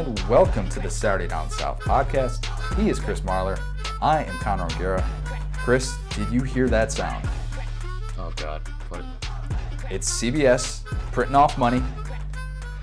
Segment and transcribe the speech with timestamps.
[0.00, 2.46] And welcome to the Saturday Down South podcast.
[2.78, 3.60] He is Chris Marler.
[4.00, 5.06] I am Connor O'Gara.
[5.52, 7.28] Chris, did you hear that sound?
[8.16, 9.04] Oh God, what?
[9.90, 11.82] It's CBS printing off money.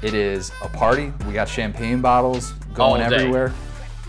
[0.03, 1.12] It is a party.
[1.26, 3.52] We got champagne bottles going All everywhere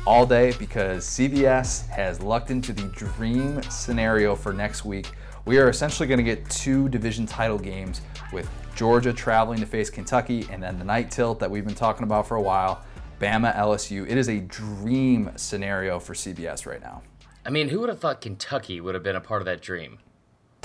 [0.06, 5.10] all day because CBS has lucked into the dream scenario for next week.
[5.46, 8.02] We are essentially going to get two division title games
[8.34, 12.04] with Georgia traveling to face Kentucky and then the night tilt that we've been talking
[12.04, 12.84] about for a while,
[13.20, 14.08] Bama LSU.
[14.08, 17.02] It is a dream scenario for CBS right now.
[17.44, 19.98] I mean, who would have thought Kentucky would have been a part of that dream?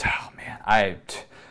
[0.05, 0.97] Oh man, I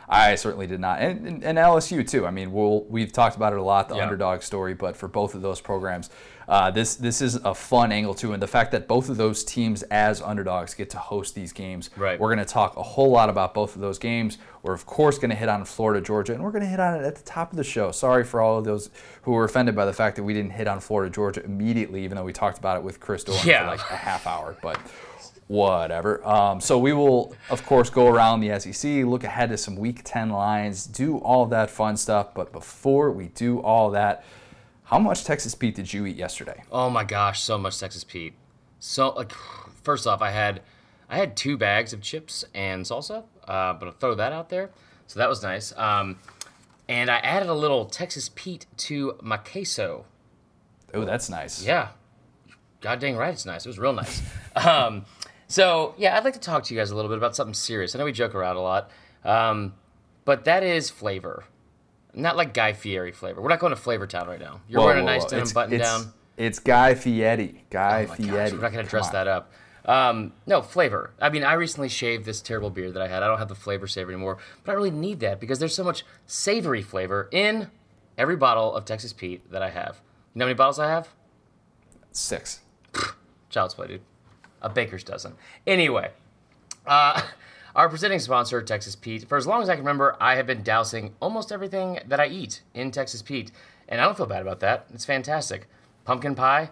[0.09, 2.27] I certainly did not, and, and, and LSU too.
[2.27, 4.03] I mean, we'll, we've talked about it a lot, the Yeah.
[4.03, 6.11] underdog story, but for both of those programs,
[6.49, 9.45] uh, this this is a fun angle too, and the fact that both of those
[9.45, 11.91] teams as underdogs get to host these games.
[11.97, 12.19] Right.
[12.19, 14.39] We're going to talk a whole lot about both of those games.
[14.63, 16.95] We're of course going to hit on Florida, Georgia, and we're going to hit on
[16.95, 17.91] it at the top of the show.
[17.93, 18.91] Sorry for all of those
[19.23, 22.17] who were offended by the fact that we didn't hit on Florida, Georgia immediately, even
[22.17, 23.63] though we talked about it with Chris Doering Yeah.
[23.63, 24.79] for like a half hour, but
[25.49, 26.27] whatever.
[26.27, 30.01] Um, so we will, of course, go around the SEC, look ahead to some Week
[30.05, 32.33] 10 lines, do all that fun stuff.
[32.35, 34.25] But before we do all that,
[34.93, 36.63] how much Texas Pete did you eat yesterday?
[36.71, 38.35] Oh my gosh, so much Texas Pete.
[38.79, 39.33] So like,
[39.83, 40.61] first off, I had
[41.09, 44.69] I had two bags of chips and salsa, uh, but I'll throw that out there.
[45.07, 45.73] So that was nice.
[45.79, 46.19] Um,
[46.89, 50.05] and I added a little Texas Pete to my queso.
[50.93, 51.65] Oh, that's nice.
[51.65, 51.89] Yeah.
[52.83, 53.65] God dang right, it's nice.
[53.65, 54.21] It was real nice.
[54.57, 55.07] um,
[55.49, 57.95] so, yeah, I'd like to talk to you guys a little bit about something serious.
[57.95, 58.91] I know we joke around a lot,
[59.25, 59.73] um,
[60.27, 61.45] but that is flavor.
[62.15, 63.41] Not like Guy Fieri flavor.
[63.41, 64.61] We're not going to Flavor Town right now.
[64.69, 65.29] You're Whoa, wearing a nice whoa.
[65.31, 66.13] denim It's- button it's, down.
[66.37, 67.65] It's Guy Fieri.
[67.71, 68.31] Guy Oh Fieri.
[68.31, 69.53] gosh, we're not going to dress that up.
[69.85, 71.11] Um, no, flavor.
[71.21, 73.23] I mean, I recently shaved this terrible beard that I had.
[73.23, 75.83] I don't have the flavor saver anymore, but I really need that because there's so
[75.85, 77.69] much savory flavor in
[78.17, 80.01] every bottle of Texas Pete that I have.
[80.35, 81.09] You know how many bottles I have?
[82.13, 82.61] Six.
[83.51, 84.01] Child's play, dude.
[84.63, 85.35] A baker's dozen.
[85.67, 86.11] Anyway,
[86.87, 87.23] uh,
[87.75, 89.29] our presenting sponsor, Texas Pete.
[89.29, 92.27] For as long as I can remember, I have been dousing almost everything that I
[92.27, 93.51] eat in Texas Pete,
[93.89, 94.87] and I don't feel bad about that.
[94.93, 95.69] It's fantastic.
[96.05, 96.71] Pumpkin pie,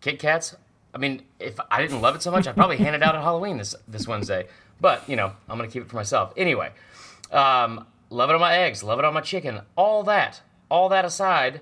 [0.00, 0.56] Kit Kats.
[0.92, 3.22] I mean, if I didn't love it so much, I'd probably hand it out at
[3.22, 4.46] Halloween this this Wednesday.
[4.80, 6.32] But you know, I'm gonna keep it for myself.
[6.36, 6.70] Anyway,
[7.30, 9.60] um, love it on my eggs, love it on my chicken.
[9.76, 11.60] All that, all that aside,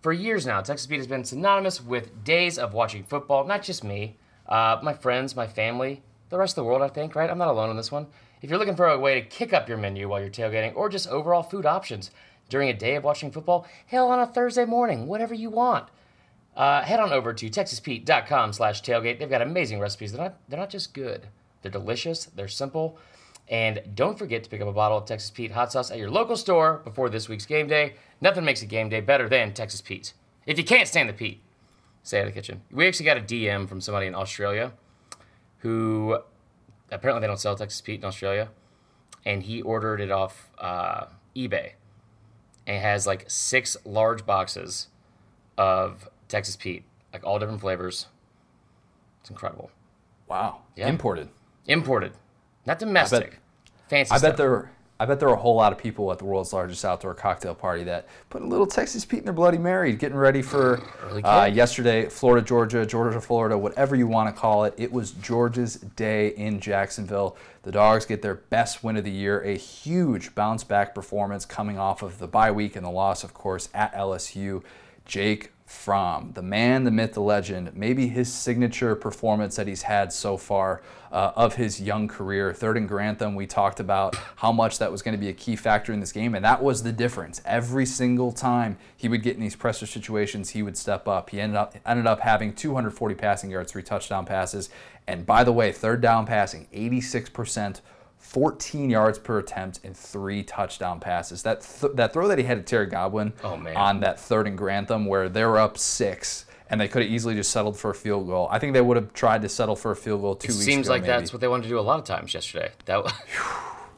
[0.00, 3.44] for years now, Texas Pete has been synonymous with days of watching football.
[3.44, 4.16] Not just me,
[4.48, 6.82] uh, my friends, my family, the rest of the world.
[6.82, 7.28] I think, right?
[7.28, 8.06] I'm not alone on this one.
[8.40, 10.88] If you're looking for a way to kick up your menu while you're tailgating, or
[10.88, 12.10] just overall food options
[12.48, 15.88] during a day of watching football, hell, on a Thursday morning, whatever you want.
[16.56, 19.18] Uh, head on over to texaspete.com slash tailgate.
[19.18, 20.12] They've got amazing recipes.
[20.12, 21.28] They're not, they're not just good.
[21.62, 22.24] They're delicious.
[22.26, 22.98] They're simple.
[23.48, 26.10] And don't forget to pick up a bottle of Texas Pete hot sauce at your
[26.10, 27.94] local store before this week's game day.
[28.20, 30.12] Nothing makes a game day better than Texas Pete.
[30.46, 31.42] If you can't stand the Pete,
[32.02, 32.62] stay out of the kitchen.
[32.70, 34.72] We actually got a DM from somebody in Australia
[35.60, 36.18] who
[36.90, 38.48] apparently they don't sell Texas Pete in Australia.
[39.24, 41.06] And he ordered it off uh,
[41.36, 41.72] eBay.
[42.66, 44.88] And it has like six large boxes
[45.58, 48.06] of Texas Pete, like all different flavors.
[49.20, 49.70] It's incredible.
[50.28, 50.60] Wow.
[50.76, 50.88] Yeah.
[50.88, 51.28] Imported.
[51.66, 52.12] Imported,
[52.66, 53.38] not domestic.
[53.88, 54.30] Fancy I stuff.
[54.30, 54.70] bet there.
[55.00, 57.54] I bet there are a whole lot of people at the world's largest outdoor cocktail
[57.54, 60.82] party that put a little Texas Pete in their Bloody Mary, getting ready for
[61.24, 64.74] uh, yesterday, Florida, Georgia, Georgia, Florida, whatever you want to call it.
[64.76, 67.38] It was Georgia's day in Jacksonville.
[67.62, 71.78] The Dogs get their best win of the year, a huge bounce back performance coming
[71.78, 74.62] off of the bye week and the loss, of course, at LSU.
[75.06, 80.12] Jake Fromm, the man, the myth, the legend, maybe his signature performance that he's had
[80.12, 80.82] so far
[81.12, 82.52] uh, of his young career.
[82.52, 85.54] Third and Grantham, we talked about how much that was going to be a key
[85.54, 87.40] factor in this game, and that was the difference.
[87.46, 91.30] Every single time he would get in these pressure situations, he would step up.
[91.30, 94.70] He ended up ended up having 240 passing yards, three touchdown passes,
[95.06, 97.80] and by the way, third down passing, 86 percent.
[98.20, 101.42] 14 yards per attempt and three touchdown passes.
[101.42, 104.56] That th- that throw that he had to Terry Godwin Oh, on that third and
[104.56, 107.94] Grantham where they were up six and they could have easily just settled for a
[107.94, 108.46] field goal.
[108.50, 110.64] I think they would have tried to settle for a field goal two It weeks
[110.64, 110.94] seems ago.
[110.94, 111.12] like maybe.
[111.12, 112.70] that's what they wanted to do a lot of times yesterday.
[112.84, 113.12] That was,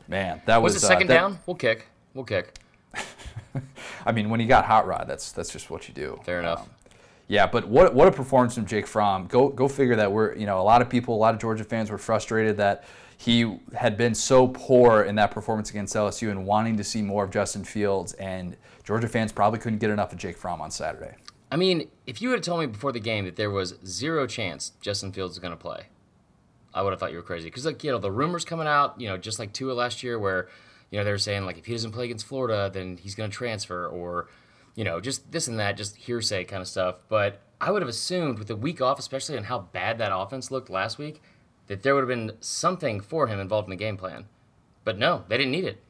[0.08, 0.40] man.
[0.46, 1.38] That was, was it uh, second that- down.
[1.44, 1.86] We'll kick.
[2.14, 2.54] We'll kick.
[4.06, 6.18] I mean, when you got hot rod, that's that's just what you do.
[6.24, 6.62] Fair enough.
[6.62, 6.70] Um,
[7.28, 9.26] yeah, but what what a performance from Jake Fromm.
[9.26, 11.64] Go go figure that we're you know a lot of people, a lot of Georgia
[11.64, 12.84] fans were frustrated that
[13.22, 17.22] he had been so poor in that performance against LSU and wanting to see more
[17.22, 18.14] of Justin Fields.
[18.14, 21.14] And Georgia fans probably couldn't get enough of Jake Fromm on Saturday.
[21.48, 24.72] I mean, if you had told me before the game that there was zero chance
[24.80, 25.84] Justin Fields was going to play,
[26.74, 27.44] I would have thought you were crazy.
[27.44, 30.18] Because like you know the rumors coming out, you know, just like Tua last year,
[30.18, 30.48] where
[30.90, 33.30] you know they were saying like if he doesn't play against Florida, then he's going
[33.30, 34.30] to transfer, or
[34.74, 36.96] you know, just this and that, just hearsay kind of stuff.
[37.08, 40.50] But I would have assumed with the week off, especially and how bad that offense
[40.50, 41.22] looked last week,
[41.66, 44.26] that there would have been something for him involved in the game plan.
[44.84, 45.82] But no, they didn't need it.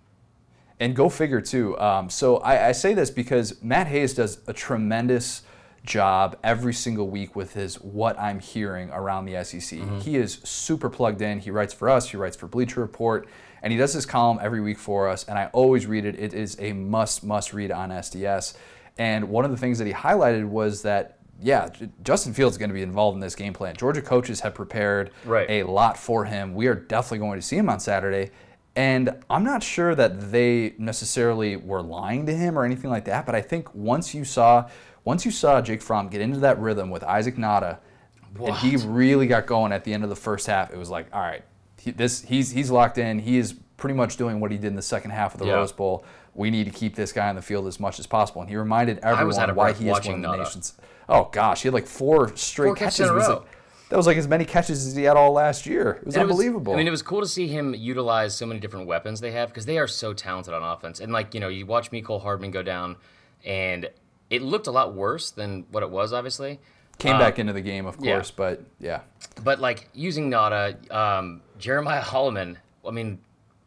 [0.78, 1.78] And go figure too.
[1.78, 5.42] Um, so I, I say this because Matt Hayes does a tremendous
[5.84, 9.78] job every single week with his what I'm hearing around the SEC.
[9.78, 9.98] Mm-hmm.
[10.00, 11.40] He is super plugged in.
[11.40, 13.28] He writes for us, he writes for Bleacher Report,
[13.62, 15.24] and he does this column every week for us.
[15.28, 16.18] And I always read it.
[16.18, 18.54] It is a must, must read on SDS.
[18.98, 21.68] And one of the things that he highlighted was that yeah,
[22.02, 23.74] Justin Fields is going to be involved in this game plan.
[23.76, 25.48] Georgia coaches have prepared right.
[25.50, 26.54] a lot for him.
[26.54, 28.30] We are definitely going to see him on Saturday.
[28.76, 33.26] And I'm not sure that they necessarily were lying to him or anything like that,
[33.26, 34.68] but I think once you saw
[35.04, 38.50] once you saw Jake Fromm get into that rhythm with Isaac what?
[38.50, 41.06] and he really got going at the end of the first half, it was like,
[41.12, 41.42] all right,
[41.78, 43.18] he, this he's he's locked in.
[43.18, 45.54] He is pretty much doing what he did in the second half of the yeah.
[45.54, 46.04] Rose Bowl.
[46.34, 48.40] We need to keep this guy on the field as much as possible.
[48.40, 50.74] And he reminded everyone why he is one of the nation's.
[51.12, 53.08] Oh gosh, he had like four straight four catches.
[53.08, 53.42] catches like,
[53.90, 55.98] that was like as many catches as he had all last year.
[56.00, 56.72] It was and unbelievable.
[56.72, 59.20] It was, I mean, it was cool to see him utilize so many different weapons
[59.20, 60.98] they have because they are so talented on offense.
[61.00, 62.96] And like you know, you watch Mecole Hardman go down,
[63.44, 63.90] and
[64.30, 66.58] it looked a lot worse than what it was, obviously.
[66.98, 68.34] Came um, back into the game, of course, yeah.
[68.34, 69.00] but yeah.
[69.44, 72.56] But like using Nauta, um, Jeremiah Holloman,
[72.86, 73.18] I mean,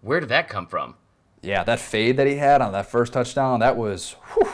[0.02, 0.96] where did that come from?
[1.44, 4.50] Yeah, that fade that he had on that first touchdown, that was whew,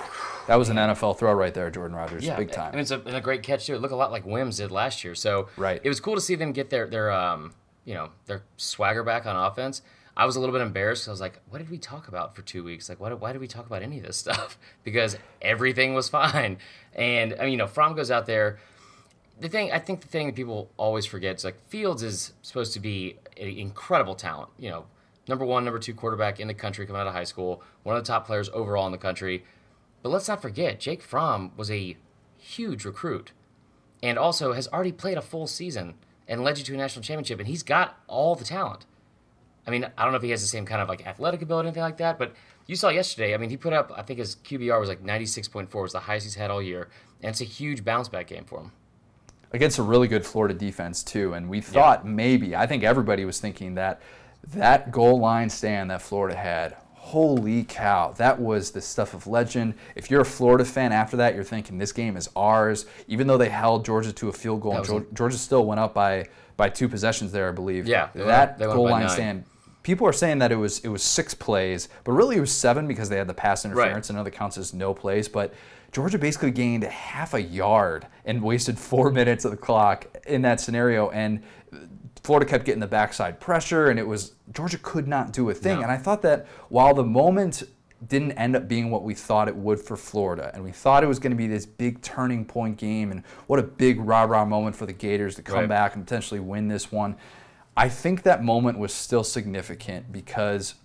[0.47, 2.71] that was an NFL throw right there, Jordan Rodgers, yeah, big time.
[2.71, 3.75] And it's a, and a great catch too.
[3.75, 5.15] It looked a lot like Wims did last year.
[5.15, 5.79] So right.
[5.83, 7.53] it was cool to see them get their their um,
[7.85, 9.81] you know their swagger back on offense.
[10.15, 11.07] I was a little bit embarrassed.
[11.07, 12.89] I was like, what did we talk about for two weeks?
[12.89, 14.57] Like, why, why did we talk about any of this stuff?
[14.83, 16.57] because everything was fine.
[16.93, 18.59] And, I mean, you know, Fromm goes out there.
[19.39, 22.73] The thing, I think the thing that people always forget is like Fields is supposed
[22.73, 24.49] to be an incredible talent.
[24.59, 24.85] You know,
[25.25, 28.03] number one, number two quarterback in the country coming out of high school, one of
[28.03, 29.45] the top players overall in the country.
[30.01, 31.95] But let's not forget, Jake Fromm was a
[32.37, 33.31] huge recruit
[34.01, 35.95] and also has already played a full season
[36.27, 37.39] and led you to a national championship.
[37.39, 38.85] And he's got all the talent.
[39.65, 41.67] I mean, I don't know if he has the same kind of like athletic ability
[41.67, 42.33] or anything like that, but
[42.65, 43.33] you saw yesterday.
[43.33, 46.25] I mean, he put up, I think his QBR was like 96.4, was the highest
[46.25, 46.89] he's had all year,
[47.21, 48.71] and it's a huge bounce back game for him.
[49.53, 52.09] Against a really good Florida defense too, and we thought yeah.
[52.09, 54.01] maybe, I think everybody was thinking that
[54.53, 56.77] that goal line stand that Florida had.
[57.11, 59.73] Holy cow, that was the stuff of legend.
[59.95, 62.85] If you're a Florida fan after that, you're thinking this game is ours.
[63.07, 65.93] Even though they held Georgia to a field goal, and Georgia, Georgia still went up
[65.93, 66.27] by
[66.57, 67.87] by two possessions there, I believe.
[67.87, 69.09] Yeah, that goal line nine.
[69.09, 69.45] stand
[69.83, 72.87] people are saying that it was it was six plays, but really it was seven
[72.87, 74.09] because they had the pass interference.
[74.09, 74.15] Right.
[74.15, 75.53] I know that counts as no plays, but
[75.91, 80.59] Georgia basically gained half a yard and wasted four minutes of the clock in that
[80.59, 81.09] scenario.
[81.09, 81.43] And
[82.23, 85.77] Florida kept getting the backside pressure, and it was Georgia could not do a thing.
[85.77, 85.83] No.
[85.83, 87.63] And I thought that while the moment
[88.07, 90.51] didn't end up being what we thought it would for Florida.
[90.53, 93.59] And we thought it was going to be this big turning point game and what
[93.59, 95.69] a big rah rah moment for the Gators to come right.
[95.69, 97.15] back and potentially win this one.
[97.77, 100.75] I think that moment was still significant because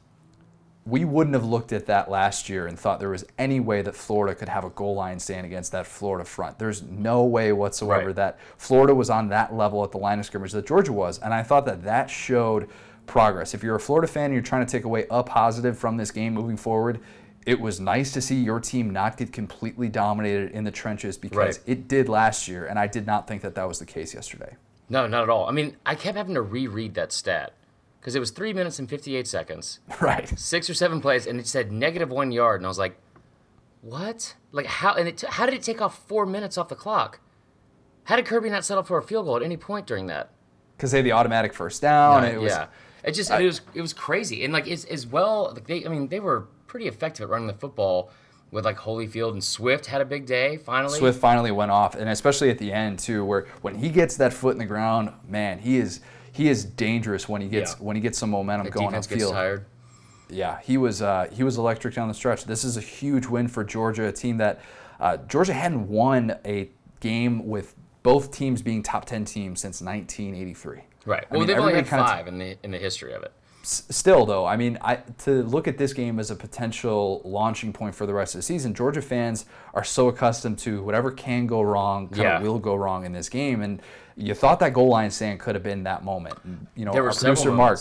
[0.86, 3.96] we wouldn't have looked at that last year and thought there was any way that
[3.96, 6.60] Florida could have a goal line stand against that Florida front.
[6.60, 8.16] There's no way whatsoever right.
[8.16, 11.18] that Florida was on that level at the line of scrimmage that Georgia was.
[11.18, 12.68] And I thought that that showed
[13.06, 13.52] progress.
[13.52, 16.12] If you're a Florida fan and you're trying to take away a positive from this
[16.12, 17.00] game moving forward,
[17.46, 21.58] it was nice to see your team not get completely dominated in the trenches because
[21.58, 21.60] right.
[21.66, 22.66] it did last year.
[22.66, 24.54] And I did not think that that was the case yesterday.
[24.88, 25.48] No, not at all.
[25.48, 27.54] I mean, I kept having to reread that stat
[28.06, 29.80] because it was three minutes and 58 seconds.
[30.00, 30.28] Right.
[30.38, 32.60] Six or seven plays, and it said negative one yard.
[32.60, 32.96] And I was like,
[33.80, 34.36] what?
[34.52, 37.18] Like, how, and it t- how did it take off four minutes off the clock?
[38.04, 40.30] How did Kirby not settle for a field goal at any point during that?
[40.76, 42.22] Because they had the automatic first down.
[42.22, 42.66] No, it was, yeah.
[43.02, 44.44] It just, it was, it was crazy.
[44.44, 47.48] And like, as, as well, like they, I mean, they were pretty effective at running
[47.48, 48.12] the football
[48.52, 50.96] with like Holyfield and Swift had a big day finally.
[50.96, 54.32] Swift finally went off, and especially at the end too, where when he gets that
[54.32, 56.00] foot in the ground, man, he is
[56.36, 57.84] he is dangerous when he gets yeah.
[57.84, 59.32] when he gets some momentum the going on field.
[59.32, 59.64] tired.
[60.28, 62.44] Yeah, he was uh, he was electric down the stretch.
[62.44, 64.60] This is a huge win for Georgia, a team that
[65.00, 66.68] uh, Georgia hadn't won a
[67.00, 70.80] game with both teams being top ten teams since 1983.
[71.06, 71.30] Right.
[71.30, 73.32] Well, mean, they've only had five t- in the in the history of it
[73.68, 77.96] still though i mean I, to look at this game as a potential launching point
[77.96, 81.62] for the rest of the season georgia fans are so accustomed to whatever can go
[81.62, 82.36] wrong kind yeah.
[82.36, 83.82] of will go wrong in this game and
[84.16, 86.38] you thought that goal line stand could have been that moment
[86.74, 87.80] you know our producer mark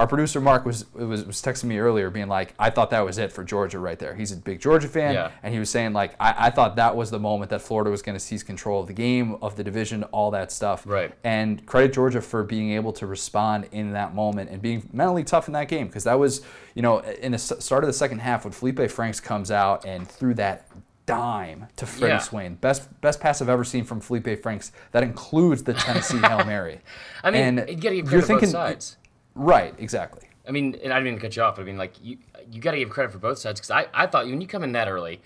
[0.00, 3.18] our producer Mark was, was was texting me earlier, being like, "I thought that was
[3.18, 5.30] it for Georgia right there." He's a big Georgia fan, yeah.
[5.42, 8.00] and he was saying like, I, "I thought that was the moment that Florida was
[8.00, 11.12] going to seize control of the game, of the division, all that stuff." Right.
[11.22, 15.48] And credit Georgia for being able to respond in that moment and being mentally tough
[15.48, 16.40] in that game because that was,
[16.74, 20.08] you know, in the start of the second half when Felipe Franks comes out and
[20.08, 20.66] threw that
[21.14, 22.18] dime to Freddie Yeah.
[22.18, 22.54] Swain.
[22.54, 24.72] Best best pass I've ever seen from Felipe Franks.
[24.92, 26.80] That includes the Tennessee Hail Mary.
[27.22, 28.96] I mean, And you gotta give you're credit to both thinking- sides.
[29.34, 30.28] Right, exactly.
[30.48, 32.18] I mean, and I didn't mean to cut you off, but I mean, like, you
[32.50, 34.64] you got to give credit for both sides because I, I thought when you come
[34.64, 35.20] in that early,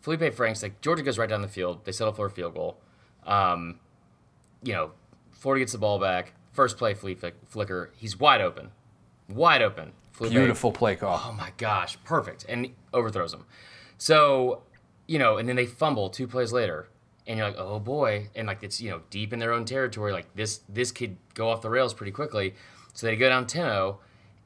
[0.00, 1.84] Felipe Franks, like, Georgia goes right down the field.
[1.84, 2.78] They settle for a field goal.
[3.26, 3.80] Um,
[4.62, 4.92] you know,
[5.32, 6.32] Florida gets the ball back.
[6.52, 7.90] First play, Felipe Flicker.
[7.96, 8.70] He's wide open.
[9.28, 9.92] Wide open.
[10.12, 11.20] Felipe, Beautiful play call.
[11.22, 12.46] Oh my gosh, perfect.
[12.48, 13.44] And overthrows him.
[13.98, 14.62] So,
[15.10, 16.86] you know, and then they fumble two plays later.
[17.26, 18.28] And you're like, oh boy.
[18.36, 20.12] And like it's, you know, deep in their own territory.
[20.12, 22.54] Like this this could go off the rails pretty quickly.
[22.94, 23.96] So they go down 10-0.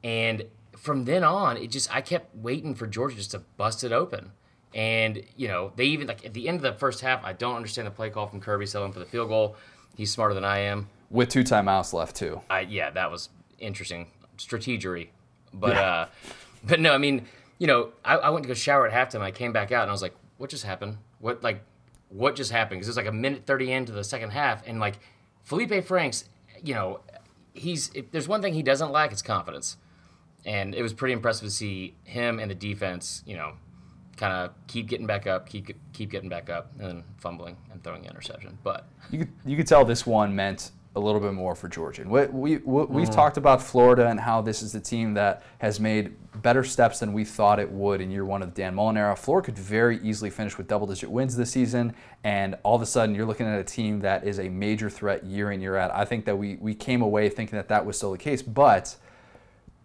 [0.03, 0.45] And
[0.75, 4.31] from then on, it just I kept waiting for Georgia just to bust it open.
[4.73, 7.55] And, you know, they even like at the end of the first half, I don't
[7.55, 9.55] understand the play call from Kirby settling for the field goal.
[9.95, 10.89] He's smarter than I am.
[11.11, 12.41] With two timeouts left too.
[12.49, 13.29] I yeah, that was
[13.59, 14.07] interesting
[14.39, 15.09] strategery,
[15.53, 15.81] but Yeah.
[15.91, 16.07] uh,
[16.63, 17.27] but no, I mean,
[17.59, 19.21] you know, I, I went to go shower at halftime.
[19.21, 20.97] I came back out and I was like, what just happened?
[21.19, 21.63] What like,
[22.09, 22.79] what just happened?
[22.79, 24.99] Because it's like a minute thirty into the second half, and like
[25.43, 26.29] Felipe Franks,
[26.63, 26.99] you know,
[27.53, 29.77] he's if there's one thing he doesn't lack, it's confidence,
[30.45, 33.53] and it was pretty impressive to see him and the defense, you know.
[34.17, 37.83] Kind of keep getting back up, keep keep getting back up, and then fumbling and
[37.83, 38.57] throwing the interception.
[38.63, 42.01] But You could, you could tell this one meant a little bit more for Georgia.
[42.01, 43.13] And we, we, we, we've mm.
[43.13, 47.11] talked about Florida and how this is the team that has made better steps than
[47.11, 49.15] we thought it would in year one of the Dan Mullen era.
[49.15, 52.85] Florida could very easily finish with double digit wins this season, and all of a
[52.85, 55.91] sudden you're looking at a team that is a major threat year in, year out.
[55.93, 58.95] I think that we, we came away thinking that that was still the case, but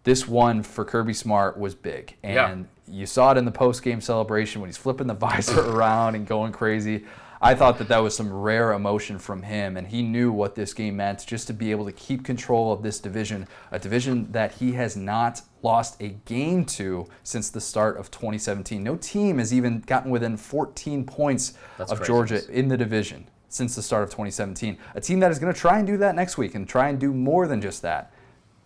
[0.05, 2.17] this one for Kirby Smart was big.
[2.23, 2.95] And Yeah.
[3.01, 6.27] you saw it in the post game celebration when he's flipping the visor around and
[6.27, 7.05] going crazy.
[7.43, 10.75] I thought that that was some rare emotion from him, and he knew what this
[10.75, 14.53] game meant just to be able to keep control of this division, a division that
[14.53, 18.83] he has not lost a game to since the start of 2017.
[18.83, 22.09] No team has even gotten within 14 points That's of crazy.
[22.09, 24.77] Georgia in the division since the start of 2017.
[24.95, 26.99] A team that is going to try and do that next week and try and
[26.99, 28.13] do more than just that.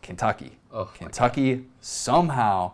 [0.03, 0.59] Kentucky.
[0.73, 2.73] Oh, Kentucky somehow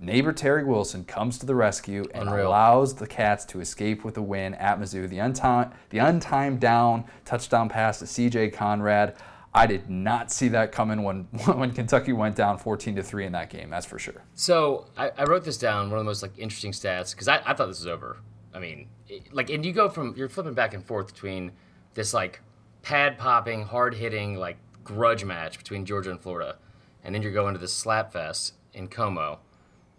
[0.00, 2.48] neighbor Terry Wilson comes to the rescue and Unreal.
[2.48, 5.08] allows the Cats to escape with a win at Mizzou.
[5.08, 8.50] The untimed, the untimed down touchdown pass to C.J.
[8.50, 9.14] Conrad.
[9.52, 13.32] I did not see that coming when when Kentucky went down 14 to three in
[13.32, 13.70] that game.
[13.70, 14.24] That's for sure.
[14.34, 15.90] So I, I wrote this down.
[15.90, 18.18] One of the most like interesting stats because I, I thought this was over.
[18.54, 21.52] I mean, it, like, and you go from you're flipping back and forth between
[21.94, 22.40] this like
[22.82, 26.56] pad popping, hard hitting like grudge match between Georgia and Florida,
[27.04, 29.40] and then you're going to this slap fest in Como.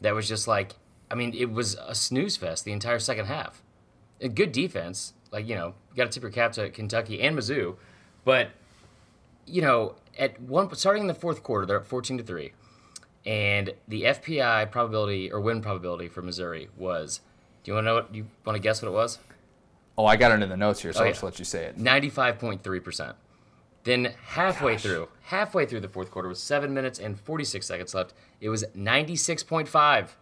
[0.01, 0.75] That was just like,
[1.10, 3.62] I mean, it was a snooze fest the entire second half.
[4.20, 7.38] A good defense, like you know, you got to tip your cap to Kentucky and
[7.38, 7.75] Mizzou,
[8.25, 8.50] but
[9.46, 12.53] you know, at one starting in the fourth quarter, they're at fourteen to three
[13.25, 17.22] and the FPI probability or win probability for Missouri was.
[17.63, 18.15] Do you want to know what?
[18.15, 19.20] You want to guess what it was?
[19.98, 21.65] Oh, I got it in the notes here, so Oh, I'll just let you say
[21.65, 21.77] it.
[21.77, 23.15] Ninety-five point three percent.
[23.84, 24.84] Then halfway Gosh.
[24.84, 28.64] through, halfway through the fourth quarter, with seven minutes and forty-six seconds left, it was
[28.76, 30.16] ninety-six point five.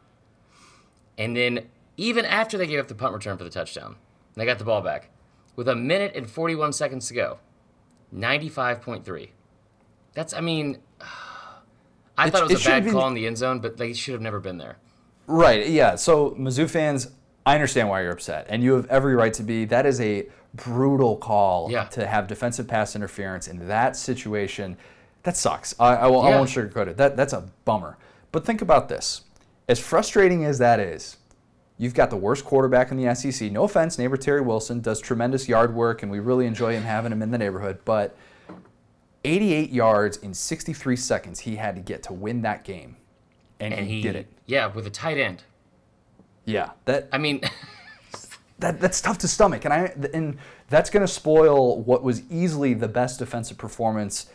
[1.18, 3.98] And then even after they gave up the punt return for the touchdown,
[4.36, 5.10] they got the ball back,
[5.58, 7.39] with a minute and forty-one seconds to go,
[8.13, 9.32] ninety-five point three.
[10.13, 10.78] That's, I mean,
[12.18, 13.75] I It- thought it it was a bad have call in the end zone, but
[13.78, 14.78] they should have never been there.
[15.28, 15.68] Right.
[15.68, 15.96] Yeah.
[15.96, 17.12] So Mizzou fans,
[17.46, 19.66] I understand why you're upset, and you have every right to be.
[19.66, 21.86] That is a brutal call Yeah.
[21.86, 24.77] to have defensive pass interference in that situation.
[25.24, 25.75] That sucks.
[25.79, 26.38] I, I, will, I Yeah.
[26.38, 26.98] won't sugarcoat it.
[26.98, 27.98] That that's a bummer.
[28.32, 29.22] But think about this.
[29.68, 31.18] As frustrating as that is,
[31.77, 33.51] you've got the worst quarterback in the SEC.
[33.51, 37.12] No offense, neighbor Terry Wilson does tremendous yard work, and we really enjoy him having
[37.12, 37.79] him in the neighborhood.
[37.86, 38.15] But
[39.24, 42.96] 88 yards in 63 seconds he had to get to win that game,
[43.60, 44.27] and, And he, he did it.
[44.46, 45.44] Yeah, with a tight end.
[46.46, 47.41] Yeah, that I mean,
[48.60, 50.38] that that's tough to stomach, and I and
[50.70, 54.30] that's going to spoil what was easily the best defensive performance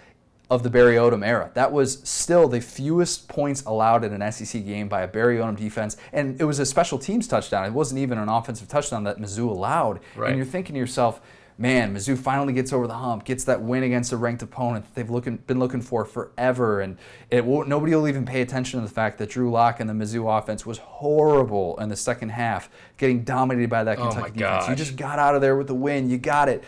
[0.50, 1.50] of the Barry Odom era.
[1.54, 5.57] That was still the fewest points allowed in an SEC game by a Barry Odom
[5.57, 7.64] defense, and it was a special teams touchdown.
[7.64, 10.00] It wasn't even an offensive touchdown that Mizzou allowed.
[10.16, 10.28] Right.
[10.28, 11.21] And you're thinking to yourself,
[11.56, 14.94] man, Mizzou finally gets over the hump, gets that win against a ranked opponent that
[14.94, 16.99] they've looking, been looking for forever, and
[17.30, 19.94] it won't, nobody will even pay attention to the fact that Drew Lock and the
[19.94, 24.68] Mizzou offense was horrible in the second half, getting dominated by that Oh Kentucky defense.
[24.68, 26.64] You just got out of there with the win, you got it,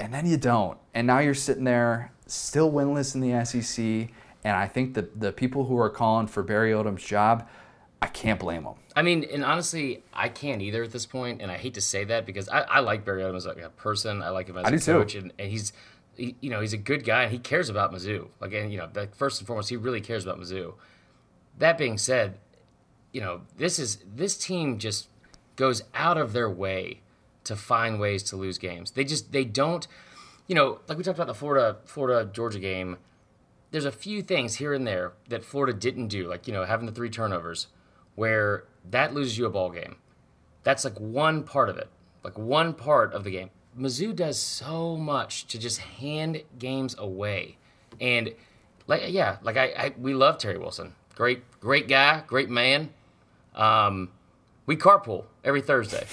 [0.00, 4.10] and then you don't, and now you're sitting there still winless in the SEC.
[4.46, 7.48] And I think the the people who are calling for Barry Odom's job,
[8.02, 8.74] I can't blame them.
[8.96, 12.04] I mean, and honestly, I can't either at this point, and I hate to say
[12.04, 14.22] that because I, I like Barry Odom as a person.
[14.22, 14.92] I like him as I a too.
[14.92, 15.72] coach, and, and he's,
[16.16, 18.28] he, you know, he's a good guy, and he cares about Mizzou.
[18.40, 20.74] Like, and you know, like first and foremost, he really cares about Mizzou.
[21.58, 22.38] That being said,
[23.12, 25.08] you know, this is this team just
[25.56, 27.00] goes out of their way
[27.44, 28.92] to find ways to lose games.
[28.92, 29.86] They just they don't.
[30.46, 32.98] You know, like we talked about the Florida Florida Georgia game.
[33.72, 36.86] There's a few things here and there that Florida didn't do, like you know having
[36.86, 37.66] the three turnovers,
[38.14, 39.96] where that loses you a ball game.
[40.62, 41.88] That's like one part of it,
[42.22, 43.50] like one part of the game.
[43.78, 47.56] Mizzou does so much to just hand games away,
[48.00, 48.34] and
[48.86, 52.90] like yeah, like I, I we love Terry Wilson, great great guy, great man.
[53.54, 54.10] Um,
[54.66, 56.06] we carpool every Thursday.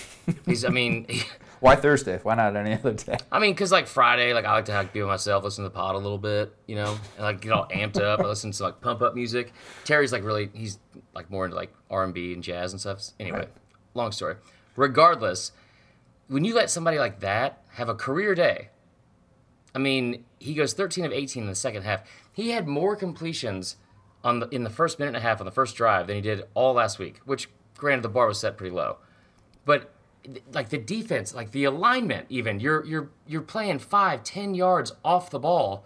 [0.45, 1.07] He's I mean.
[1.61, 2.19] Why Thursday?
[2.21, 3.17] Why not any other day?
[3.31, 5.69] I mean, cause like Friday, like I like to like, be with myself, listen to
[5.69, 8.19] the pod a little bit, you know, and like get all amped up.
[8.19, 9.53] I listen to like pump up music.
[9.85, 10.79] Terry's like really, he's
[11.13, 13.01] like more into like R and B and jazz and stuff.
[13.19, 13.49] Anyway, Right.
[13.93, 14.35] long story.
[14.75, 15.51] Regardless,
[16.27, 18.69] when you let somebody like that have a career day,
[19.75, 22.01] I mean, he goes 13 of 18 in the second half.
[22.33, 23.75] He had more completions
[24.23, 26.21] on the in the first minute and a half on the first drive than he
[26.21, 27.19] did all last week.
[27.25, 28.97] Which, granted, the bar was set pretty low,
[29.65, 29.93] but
[30.53, 35.29] like the defense, like the alignment, even you're you're you're playing five, ten yards off
[35.29, 35.85] the ball,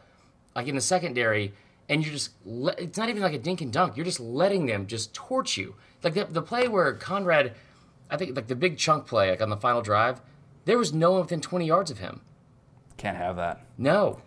[0.55, 1.53] like in the secondary,
[1.89, 3.95] and you're just le- it's not even like a dink and dunk.
[3.95, 5.75] You're just letting them just torch you.
[6.03, 7.53] Like the, the play where Conrad,
[8.09, 10.21] I think like the big chunk play, like on the final drive,
[10.65, 12.21] there was no one within 20 yards of him.
[12.97, 13.61] Can't have that.
[13.77, 14.19] No,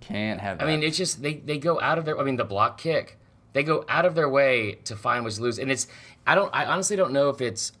[0.00, 0.64] Can't have that.
[0.64, 2.18] I mean, it's just they, they go out of their.
[2.18, 3.18] I mean, the block kick,
[3.52, 5.86] they go out of their way to find ways to lose, and it's.
[6.26, 6.54] I don't.
[6.54, 7.72] I honestly don't know if it's,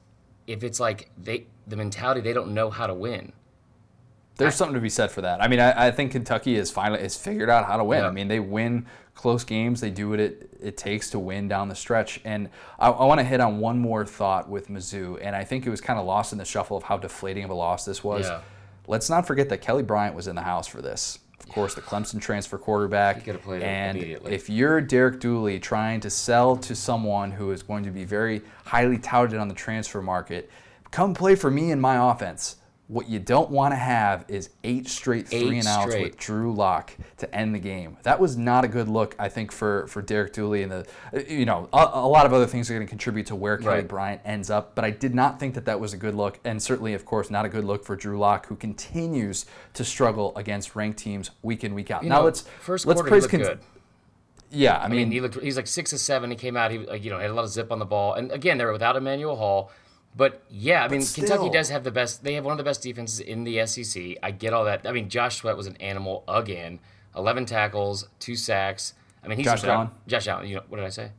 [0.48, 3.32] if it's like they the mentality they don't know how to win.
[4.36, 5.42] There's something to be said for that.
[5.42, 8.02] I mean, I, I think Kentucky has finally has figured out how to win.
[8.02, 8.08] Yeah.
[8.08, 8.86] I mean, they win
[9.16, 9.80] close games.
[9.80, 12.20] They do what it, it takes to win down the stretch.
[12.24, 15.66] And I, I want to hit on one more thought with Mizzou, and I think
[15.66, 18.04] it was kind of lost in the shuffle of how deflating of a loss this
[18.04, 18.26] was.
[18.26, 18.42] Yeah.
[18.86, 21.18] Let's not forget that Kelly Bryant was in the house for this.
[21.40, 23.26] Of course, the Clemson transfer quarterback.
[23.26, 24.34] And immediately.
[24.34, 28.42] if you're Derek Dooley trying to sell to someone who is going to be very
[28.64, 30.50] highly touted on the transfer market,
[30.90, 32.56] come play for me in my offense.
[32.88, 36.04] What you don't want to have is eight straight three Eight and outs straight.
[36.04, 37.98] with Drew Lock to end the game.
[38.02, 41.20] That was not a good look, I think, for for Derek Dooley and the, uh,
[41.28, 43.76] you know, a, a lot of other things are going to contribute to where Kelly
[43.80, 43.88] Right.
[43.88, 44.74] Bryant ends up.
[44.74, 47.28] But I did not think that that was a good look, and certainly, of course,
[47.28, 51.64] not a good look for Drew Lock, who continues to struggle against ranked teams week
[51.64, 52.02] in week out.
[52.04, 53.60] You now know, let's first let's quarter praise he looked good.
[54.50, 55.38] Yeah, I I mean, mean, he looked.
[55.42, 56.30] He's like six to seven.
[56.30, 56.70] He came out.
[56.70, 58.72] He you know had a lot of zip on the ball, and again they were
[58.72, 59.70] without Emmanuel Hall.
[60.18, 62.24] But yeah, I mean, Kentucky does have the best.
[62.24, 64.16] They have one of the best defenses in the SEC.
[64.20, 64.84] I get all that.
[64.84, 66.80] I mean, Josh Sweat was an animal again.
[67.16, 68.94] Eleven tackles, two sacks.
[69.24, 69.90] I mean, he's Josh incredi- Allen?
[70.08, 70.48] Josh Allen.
[70.48, 71.12] You know what did I say?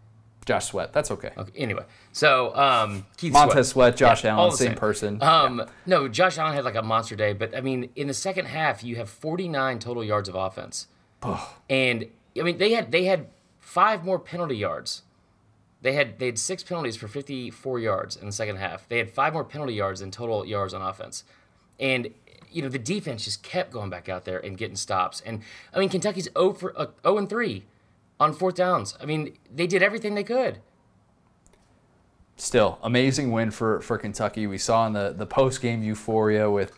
[0.45, 0.91] Josh Sweat.
[0.91, 1.31] That's okay.
[1.37, 1.51] Okay.
[1.55, 4.75] Anyway, so um, Keith Montez Sweat, Josh Yeah, Allen, the same, same.
[4.77, 5.23] person.
[5.23, 8.47] Um, no, Josh Allen had like a monster day, but I mean, in the second
[8.47, 10.87] half, you have 49 total yards of offense,
[11.69, 12.05] and
[12.37, 13.27] I mean, they had they had
[13.59, 15.03] five more penalty yards.
[15.81, 18.87] They had they had six penalties for 54 yards in the second half.
[18.87, 21.23] They had five more penalty yards than total yards on offense,
[21.79, 22.09] and
[22.51, 25.21] you know the defense just kept going back out there and getting stops.
[25.25, 25.41] And
[25.73, 27.65] I mean, Kentucky's 0 for uh, 0 and three
[28.19, 28.97] on fourth downs.
[29.01, 30.59] I mean, they did everything they could.
[32.35, 34.47] Still, amazing win for, for Kentucky.
[34.47, 36.71] We saw in the, the post game euphoria with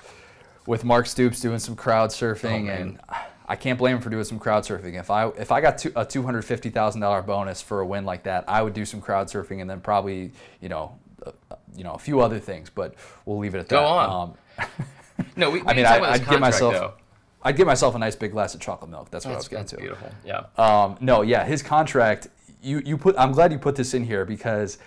[0.67, 2.99] with Mark Stoops doing some crowd surfing, Oh, and
[3.51, 4.97] I can't blame him for doing some crowd surfing.
[4.97, 7.85] If I if I got two, a two hundred fifty thousand dollar bonus for a
[7.85, 11.31] win like that, I would do some crowd surfing and then probably you know uh,
[11.75, 12.69] you know a few other things.
[12.69, 13.75] But we'll leave it at that.
[13.75, 14.35] Go on.
[14.57, 14.67] Um,
[15.35, 16.93] No, we, we I mean, I, I'd give myself though.
[17.43, 19.09] I'd give myself a nice big glass of chocolate milk.
[19.11, 19.95] That's what That's, I was that's getting to.
[19.97, 20.11] beautiful.
[20.25, 20.45] Yeah.
[20.57, 22.29] Um, no, yeah, his contract.
[22.61, 23.15] You you put.
[23.17, 24.77] I'm glad you put this in here because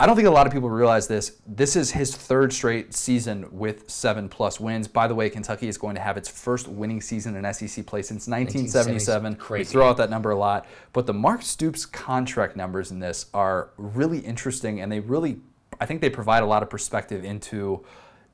[0.00, 1.40] I don't think a lot of people realize this.
[1.44, 4.86] This is his third straight season with seven plus wins.
[4.86, 8.02] By the way, Kentucky is going to have its first winning season in SEC play
[8.02, 9.36] since 1977.
[9.58, 13.26] We throw out that number a lot, but the Mark Stoops contract numbers in this
[13.34, 15.40] are really interesting, and they really,
[15.80, 17.84] I think they provide a lot of perspective into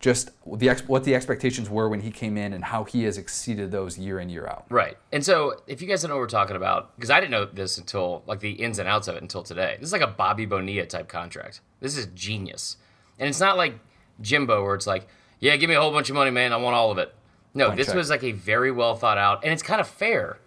[0.00, 3.16] just the ex- what the expectations were when he came in and how he has
[3.16, 4.66] exceeded those year in year out.
[4.68, 4.98] Right.
[5.12, 7.46] And so, if you guys don't know what we're talking about, because I didn't know
[7.46, 9.76] this until like the ins and outs of it until today.
[9.80, 11.60] This is like a Bobby Bonilla type contract.
[11.80, 12.76] This is genius,
[13.18, 13.78] and it's not like
[14.20, 15.06] Jimbo where it's like,
[15.40, 16.52] yeah, give me a whole bunch of money, man.
[16.52, 17.14] I want all of it.
[17.54, 17.96] No, this check.
[17.96, 20.38] was like a very well thought out, and it's kind of fair.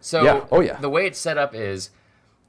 [0.00, 0.44] So, Yeah.
[0.50, 0.80] Oh, yeah.
[0.80, 1.90] the way it's set up is,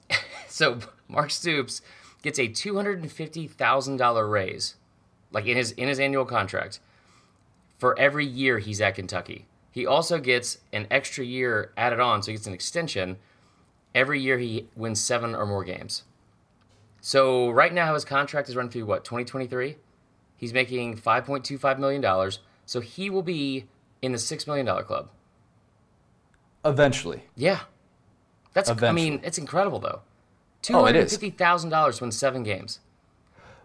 [0.48, 1.82] so Mark Stoops
[2.22, 4.76] gets a two hundred and fifty thousand dollar raise,
[5.34, 6.80] like in his in his annual contract
[7.78, 9.46] for every year he's at Kentucky.
[9.72, 13.18] He also gets an extra year added on, so he gets an extension
[13.94, 16.04] every year he wins seven or more games.
[17.02, 19.76] So right now his contract is running through what 2023.
[20.38, 23.66] He's making 5.25 million dollars, so he will be
[24.02, 25.10] in the six million dollar club.
[26.66, 27.62] Eventually, Yeah,
[28.54, 28.90] that's Eventually.
[28.90, 30.02] I mean it's incredible though.
[30.62, 32.80] Two Oh, it hundred fifty thousand dollars to win seven games.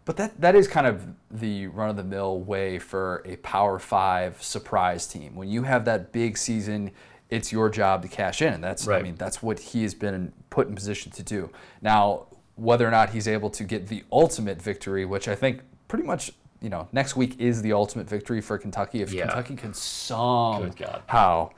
[0.08, 3.78] But that, that is kind of the run of the mill way for a Power
[3.78, 5.34] Five surprise team.
[5.34, 6.92] When you have that big season,
[7.28, 10.32] it's your job to cash in, and that's I mean that's what he has been
[10.48, 11.50] put in position to do.
[11.82, 16.04] Now, whether or not he's able to get the ultimate victory, which I think pretty
[16.04, 19.02] much you know next week is the ultimate victory for Kentucky.
[19.02, 19.26] If Yeah.
[19.26, 21.50] Kentucky can somehow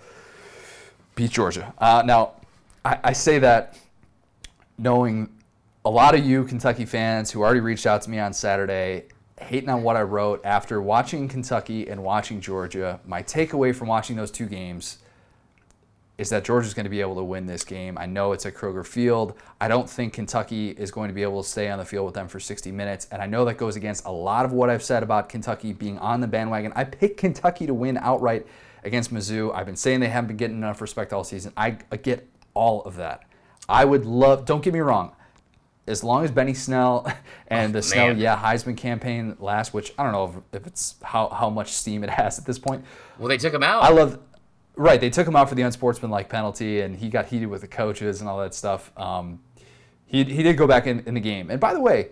[1.15, 1.73] beat Georgia.
[1.79, 2.33] Uh, now,
[2.85, 3.79] I, I say that
[4.77, 5.29] knowing
[5.85, 9.05] a lot of you Kentucky fans who already reached out to me on Saturday,
[9.41, 13.01] hating on what I wrote after watching Kentucky and watching Georgia.
[13.07, 14.99] My takeaway from watching those two games
[16.19, 17.97] is that Georgia's going to be able to win this game.
[17.97, 19.33] I know it's at Kroger Field.
[19.59, 22.15] I don't think Kentucky is going to be able to stay on the field with
[22.15, 23.09] them for 60 minutes.
[23.11, 25.99] And I know that goes against a lot of what I've said about Kentucky being
[25.99, 26.75] on the bandwagon.
[26.77, 28.47] I picked Kentucky to win outright
[28.85, 29.55] against Mizzou.
[29.55, 31.55] I've been saying they haven't been getting enough respect all season.
[31.57, 31.71] I,
[32.03, 33.23] get all of that.
[33.67, 35.13] I would love, don't get me wrong,
[35.91, 37.11] as long as Benny Snell
[37.49, 38.19] and the Snell, man.
[38.19, 42.05] yeah, Heisman campaign lasts, which I don't know if, if it's how, how much steam
[42.05, 42.85] it has at this point.
[43.19, 43.83] Well, they took him out.
[43.83, 44.19] I love,
[44.77, 45.01] right?
[45.01, 48.21] They took him out for the unsportsmanlike penalty, and he got heated with the coaches
[48.21, 48.91] and all that stuff.
[48.97, 49.41] Um,
[50.07, 52.09] he, he did go back in, in the game, and by the way,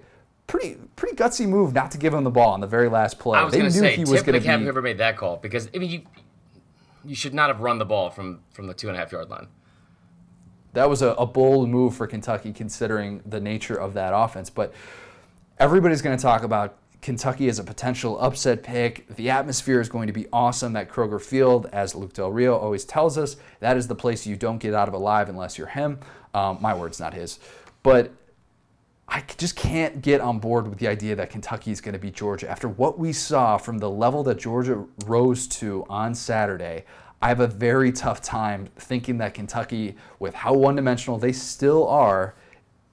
[0.47, 3.39] pretty pretty gutsy move not to give him the ball on the very last play.
[3.39, 4.65] I was they going knew to say, he was going to be.
[4.65, 6.03] whoever made that call because I mean you
[7.05, 9.29] you should not have run the ball from from the two and a half yard
[9.31, 9.49] line.
[10.73, 14.51] That was a, a bold move for Kentucky considering the nature of that offense.
[14.51, 14.73] But
[15.59, 19.07] everybody's going to talk about Kentucky as a potential upset pick.
[19.17, 22.85] The atmosphere is going to be awesome at Kroger Field, as Luke Del Rio always
[22.85, 23.37] tells us.
[23.61, 26.01] That is the place you don't get out of alive unless you're him.
[26.35, 27.39] Um, my words, not his.
[27.83, 28.13] But
[29.09, 32.15] I just can't get on board with the idea that Kentucky is going to beat
[32.15, 32.51] Georgia.
[32.51, 36.85] After what we saw from the level that Georgia rose to on Saturday,
[37.21, 41.87] I have a very tough time thinking that Kentucky, with how one dimensional they still
[41.89, 42.35] are,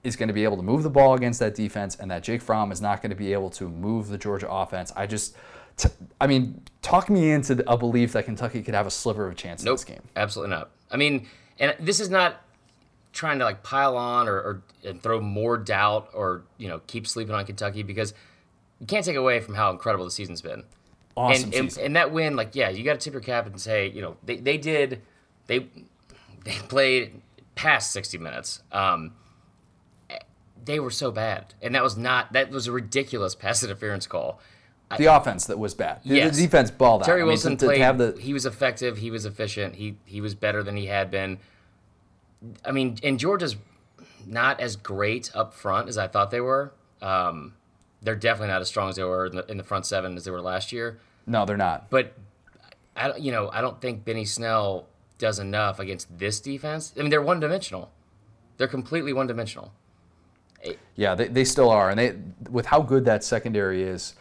[0.02, 2.42] is going to be able to move the ball against that defense and that Jake
[2.42, 4.92] Fromm is not going to be able to move the Georgia offense.
[4.96, 5.36] I just,
[5.76, 5.88] t-
[6.20, 9.34] I mean, talk me into a belief that Kentucky could have a sliver of a
[9.34, 10.02] chance in this game.
[10.16, 10.70] absolutely not.
[10.90, 11.26] I mean,
[11.58, 12.42] and this is not
[13.12, 17.06] trying to like pile on or, or and throw more doubt or you know keep
[17.06, 18.12] sleeping on Kentucky because
[18.78, 20.64] you can't take away from how incredible the season's been.
[21.16, 23.58] Awesome and, and, and that win, like, yeah, you got to tip your cap and
[23.60, 25.00] say, you know, they, they did,
[25.46, 25.66] they
[26.44, 27.22] they played
[27.54, 28.62] past 60 minutes.
[28.70, 29.12] Um,
[30.64, 34.40] they were so bad, and that was not that was a ridiculous pass interference call.
[34.98, 36.00] the offense that was bad.
[36.04, 36.36] The- Yes.
[36.36, 37.06] The defense balled out.
[37.06, 37.80] Terry I mean, Wilson to, to played.
[37.80, 38.98] have the he was effective.
[38.98, 39.76] He was efficient.
[39.76, 41.38] He he was better than he had been.
[42.64, 43.56] I mean, and Georgia's
[44.26, 46.72] not as great up front as I thought they were.
[47.00, 47.54] Um,
[48.02, 50.24] they're definitely not as strong as they were in the, in the front seven as
[50.24, 50.98] they were last year.
[51.26, 51.90] No, they're not.
[51.90, 52.14] But
[52.96, 54.86] I don't, you know, I don't think Benny Snell
[55.18, 56.92] does enough against this defense.
[56.96, 57.90] I mean, they're one dimensional.
[58.56, 59.72] They're completely one dimensional.
[60.96, 62.16] Yeah, they, they still are, and they
[62.50, 64.14] with how good that secondary is,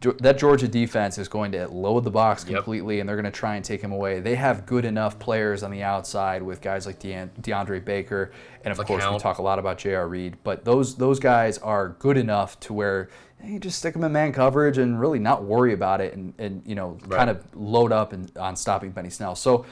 [0.00, 2.56] that Georgia defense is going to load the box Yep.
[2.56, 4.18] completely, and they're going to try and take him away.
[4.18, 8.32] They have good enough players on the outside with guys like Dean- DeAndre Baker,
[8.64, 10.08] and of course we talk a lot about J.R.
[10.08, 10.36] Reed.
[10.42, 13.08] But those those guys are good enough to where
[13.44, 16.62] you just stick them in man coverage and really not worry about it, and, and
[16.66, 17.18] you know Right.
[17.18, 19.34] kind of load up and on stopping Benny Snell.
[19.34, 19.64] So.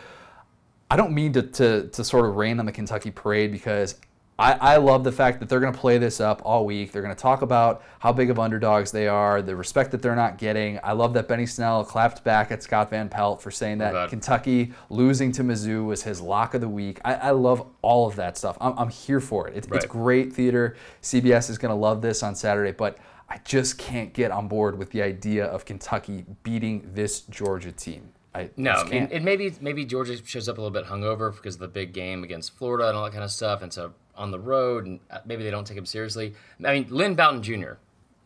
[0.89, 3.97] I don't mean to, to, to sort of rain on the Kentucky parade because
[4.39, 6.93] I, I love the fact that they're going to play this up all week.
[6.93, 10.15] They're going to talk about how big of underdogs they are, the respect that they're
[10.15, 10.79] not getting.
[10.85, 14.11] I love that Benny Snell clapped back at Scott Van Pelt for saying that God.
[14.11, 17.01] Kentucky losing to Mizzou was his lock of the week.
[17.05, 18.57] I, I love all of that stuff.
[18.61, 19.57] I'm, I'm here for it.
[19.57, 20.77] It's, it's great theater.
[21.03, 22.99] CBS is going to love this on Saturday, but
[23.29, 28.13] I just can't get on board with the idea of Kentucky beating this Georgia team.
[28.35, 31.55] I No, I mean, and maybe maybe Georgia shows up a little bit hungover because
[31.55, 34.31] of the big game against Florida and all that kind of stuff, and so on
[34.31, 36.35] the road, and uh, maybe they don't take him seriously.
[36.65, 37.75] I mean, Lynn Bowden Jr.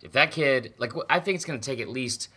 [0.02, 2.28] If that kid, like, I think it's going to take at least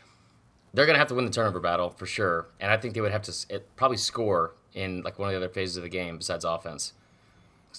[0.74, 3.02] they're going to have to win the turnover battle for sure, and I think they
[3.02, 6.18] would have to probably score in like one of the other phases of the game
[6.18, 6.94] besides offense.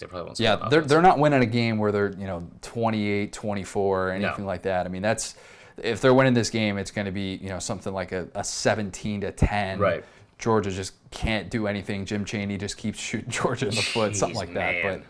[0.00, 3.32] They probably won't Yeah, they're, they're not winning a game where they're, you know, 28,
[3.32, 4.86] 24, or anything like that.
[4.86, 5.34] I mean, that's
[5.82, 8.44] if they're winning this game, it's going to be, you know, something like a, a
[8.44, 9.78] 17 to 10.
[9.78, 10.04] Right.
[10.38, 12.04] Georgia just can't do anything.
[12.04, 14.82] Jim Chaney just keeps shooting Georgia in the foot, something Jeez, like that.
[14.82, 15.02] But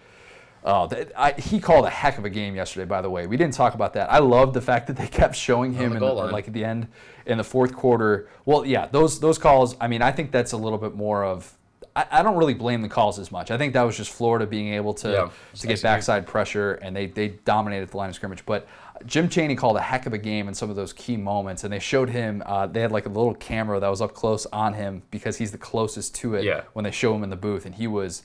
[0.65, 2.87] oh, that, I, he called a heck of a game yesterday.
[2.87, 4.13] By the way, we didn't talk about that.
[4.13, 6.89] I love the fact that they kept showing him in the, like at the end
[7.27, 8.29] in the fourth quarter.
[8.45, 9.77] Well, yeah, those those calls.
[9.81, 11.57] I mean, I think that's a little bit more of.
[11.97, 13.51] I, I don't really blame the calls as much.
[13.51, 15.31] I think that was just Florida being able to Yeah,
[15.61, 18.45] to get backside pressure, and they they dominated the line of scrimmage.
[18.47, 18.67] But
[19.07, 21.73] Jim Chaney called a heck of a game in some of those key moments, and
[21.73, 22.43] they showed him.
[22.47, 25.53] Uh, they had like a little camera that was up close on him because he's
[25.53, 26.63] the closest to it Yeah.
[26.73, 28.23] when they show him in the booth, and he was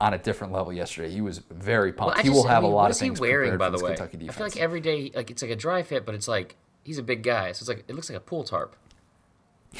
[0.00, 1.08] on a different level yesterday.
[1.08, 2.18] He was very pumped.
[2.18, 3.70] I he just- will I have mean, a lot of things wearing, prepared by for
[3.70, 3.90] the this way?
[3.90, 4.34] Kentucky defense.
[4.34, 6.98] I feel like every day, like it's like a dry fit, but it's like he's
[6.98, 8.74] a big guy, so it's like it looks like a pool tarp.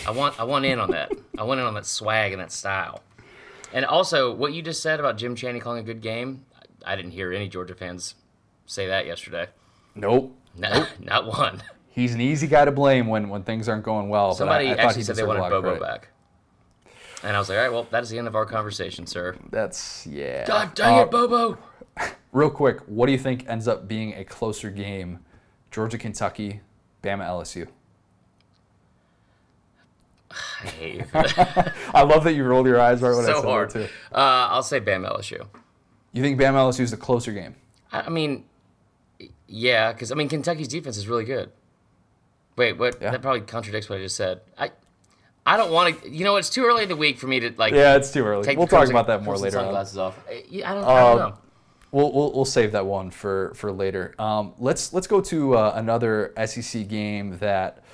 [0.06, 1.12] I want, I want in on that.
[1.38, 3.02] I want in on that swag and that style.
[3.74, 6.46] And also, what you just said about Jim Chaney calling a good game,
[6.86, 8.14] I didn't hear any Georgia fans
[8.66, 9.48] say that yesterday.
[9.96, 10.38] nope.
[10.56, 11.60] No, not one.
[11.90, 14.32] He's an easy guy to blame when, when things aren't going well.
[14.34, 16.08] Somebody I, I thought actually he said they wanted Bobo back.
[17.24, 19.36] And I was like, all right, well, that is the end of our conversation, sir.
[19.50, 20.46] That's yeah.
[20.46, 21.58] God dang Uh, it, Bobo.
[22.32, 25.18] Real quick, what do you think ends up being a closer game?
[25.72, 26.60] Georgia, Kentucky,
[27.02, 27.66] Bama, LSU.
[30.62, 31.72] I hate you for that.
[31.94, 33.70] I love that you rolled your eyes right when I said hard.
[33.70, 33.92] that too.
[34.12, 35.46] Uh, I'll say Bam LSU.
[36.12, 37.54] You think Bam LSU is a closer game?
[37.92, 38.44] I I mean,
[39.46, 41.50] yeah, because I mean Kentucky's defense is really good.
[42.56, 42.98] Wait, what?
[43.00, 43.10] Yeah.
[43.10, 44.40] That probably contradicts what I just said.
[44.56, 44.70] I,
[45.44, 46.08] I don't want to.
[46.10, 47.74] You know, it's too early in the week for me to like.
[47.74, 48.56] Yeah, it's too early.
[48.56, 49.64] We'll talk about that more later on.
[49.64, 50.18] Sunglasses off.
[50.28, 51.38] I, I don't, I don't Uh, know.
[51.90, 54.14] We'll, we'll, we'll save that one for, for later.
[54.18, 57.84] Um, let's let's go to uh, another SEC game that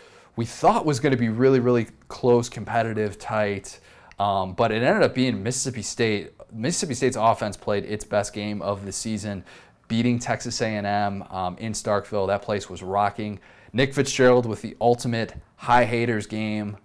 [0.41, 3.79] we thought was going to be really really close, competitive, tight,
[4.19, 6.33] um, but it ended up being Mississippi State.
[6.51, 9.45] Mississippi State's offense played its best game of the season,
[9.87, 12.27] beating Texas A&M um, in Starkville.
[12.27, 13.39] That place was rocking.
[13.75, 16.79] Nick Fitzgerald with the ultimate high haters game,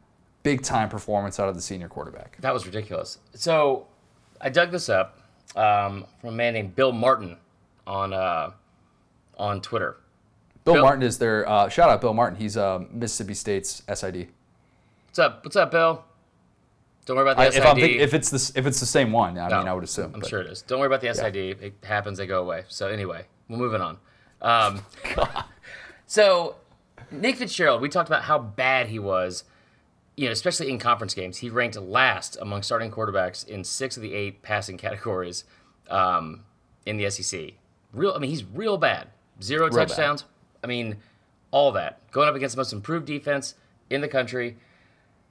[0.44, 2.36] big time performance out of the senior quarterback.
[2.42, 3.20] That was ridiculous.
[3.36, 3.88] So,
[4.42, 5.18] I dug this up
[5.56, 7.38] um, from a man named Bill Martin
[7.88, 8.52] on uh,
[9.38, 9.96] on Twitter.
[10.66, 12.02] Bill, Bill- Martin is their uh, shout out.
[12.02, 12.38] Bill Martin.
[12.40, 14.28] He's um, Mississippi State's SID.
[15.08, 15.46] What's up?
[15.46, 16.04] What's up, Bill?
[17.06, 17.64] Don't worry about the I, SID.
[17.64, 19.84] if, think, if it's the if it's the same one, I No, mean, I would
[19.84, 20.12] assume.
[20.16, 20.64] I'm but- sure it is.
[20.64, 21.36] Don't worry about the SID.
[21.36, 22.64] It happens, they go away.
[22.68, 24.00] So anyway, we're moving on.
[24.42, 24.82] Um,
[26.08, 26.56] so
[27.12, 29.44] Nick Fitzgerald, we talked about how bad he was.
[30.18, 34.02] You know, especially in conference games, he ranked last among starting quarterbacks in six of
[34.02, 35.44] the eight passing categories
[35.92, 36.44] um,
[36.88, 37.52] in the SEC.
[37.94, 39.10] Real, I mean, he's real bad.
[39.44, 39.90] Zero bad.
[39.90, 40.24] touchdowns.
[40.66, 40.98] I mean,
[41.52, 43.54] all that going up against the most improved defense
[43.92, 44.58] in the country.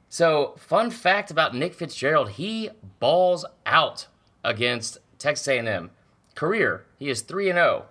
[0.09, 2.71] So, fun fact about Nick Fitzgerald: he
[3.01, 4.07] balls out
[4.45, 5.91] against Texas A&M.
[6.37, 7.87] Career, he is three and zero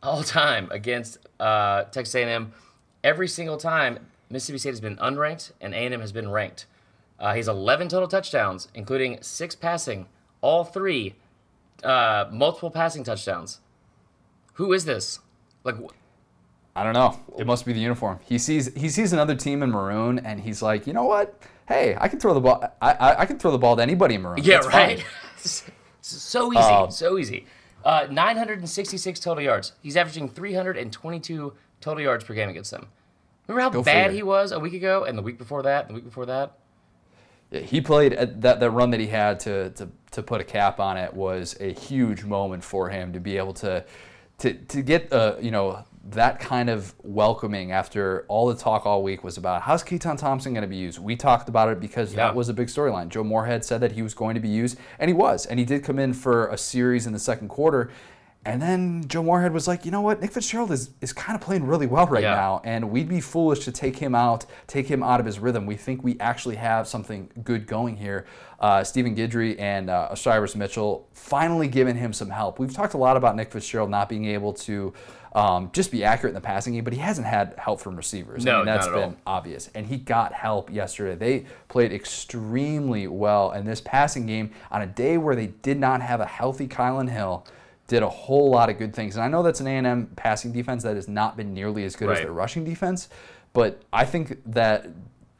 [0.00, 2.52] all time against uh, Texas A&M.
[3.02, 3.98] Every single time,
[4.30, 6.66] Mississippi State has been unranked and A&M has been ranked.
[7.18, 10.06] Uh, he has 11 total touchdowns, including six passing,
[10.40, 11.16] all three
[11.82, 13.60] uh, multiple passing touchdowns.
[14.54, 15.18] Who is this?
[15.64, 15.76] Like,
[16.76, 17.18] I don't know.
[17.38, 18.20] It must be the uniform.
[18.24, 21.42] He sees he sees another team in maroon, and he's like, you know what?
[21.66, 22.62] Hey, I can throw the ball.
[22.82, 24.44] I I, I can throw the ball to anybody in maroon.
[24.44, 25.04] Yeah, That's right.
[26.02, 27.46] so easy, so easy.
[27.82, 29.72] Uh, 966 total yards.
[29.80, 32.88] He's averaging 322 total yards per game against them.
[33.46, 35.94] Remember how bad he was a week ago, and the week before that, and the
[35.94, 36.58] week before that.
[37.50, 40.78] Yeah, he played that that run that he had to to to put a cap
[40.80, 43.84] on it was a huge moment for him to be able to
[44.38, 49.02] to to get uh you know that kind of welcoming after all the talk all
[49.02, 50.98] week was about how's Keytaon Thompson going to be used.
[50.98, 52.26] We talked about it because Yeah.
[52.26, 53.08] that was a big storyline.
[53.08, 55.64] Joe Moorhead said that he was going to be used, and he was, and he
[55.64, 57.90] did come in for a series in the second quarter.
[58.44, 61.40] And then Joe Moorhead was like, you know what, Nick Fitzgerald is, is kind of
[61.44, 62.34] playing really well right Yeah.
[62.36, 65.66] now, and we'd be foolish to take him out, take him out of his rhythm.
[65.66, 68.24] We think we actually have something good going here.
[68.60, 72.60] Uh, Stephen Guidry and uh, Osirus Mitchell finally giving him some help.
[72.60, 74.94] We've talked a lot about Nick Fitzgerald not being able to
[75.36, 78.42] um, just be accurate in the passing game, but he hasn't had help from receivers.
[78.42, 79.16] No, I mean, that's been all.
[79.26, 79.70] obvious.
[79.74, 81.14] And he got help yesterday.
[81.14, 86.00] They played extremely well in this passing game on a day where they did not
[86.00, 87.46] have a healthy Kylan Hill.
[87.86, 90.82] Did a whole lot of good things, and I know that's an A&M passing defense
[90.82, 92.22] that has not been nearly as good as Right.
[92.24, 93.08] their rushing defense,
[93.52, 94.86] but I think that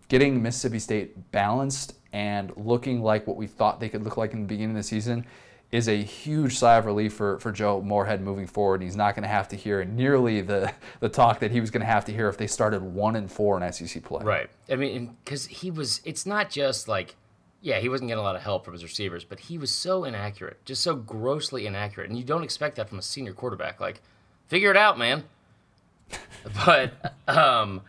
[0.08, 4.42] getting Mississippi State balanced and looking like what we thought they could look like in
[4.42, 5.26] the beginning of the season
[5.72, 8.82] is a huge sigh of relief for, for Joe Moorhead moving forward.
[8.82, 11.80] He's not going to have to hear nearly the, the talk that he was going
[11.80, 14.24] to have to hear if they started one and four in SEC play.
[14.24, 14.48] Right.
[14.70, 17.16] I mean, because he was, it's not just like,
[17.60, 20.04] yeah, he wasn't getting a lot of help from his receivers, but he was so
[20.04, 22.08] inaccurate, just so grossly inaccurate.
[22.08, 23.80] And you don't expect that from a senior quarterback.
[23.80, 24.02] Like,
[24.46, 25.24] figure it out, man.
[26.64, 27.80] but, um,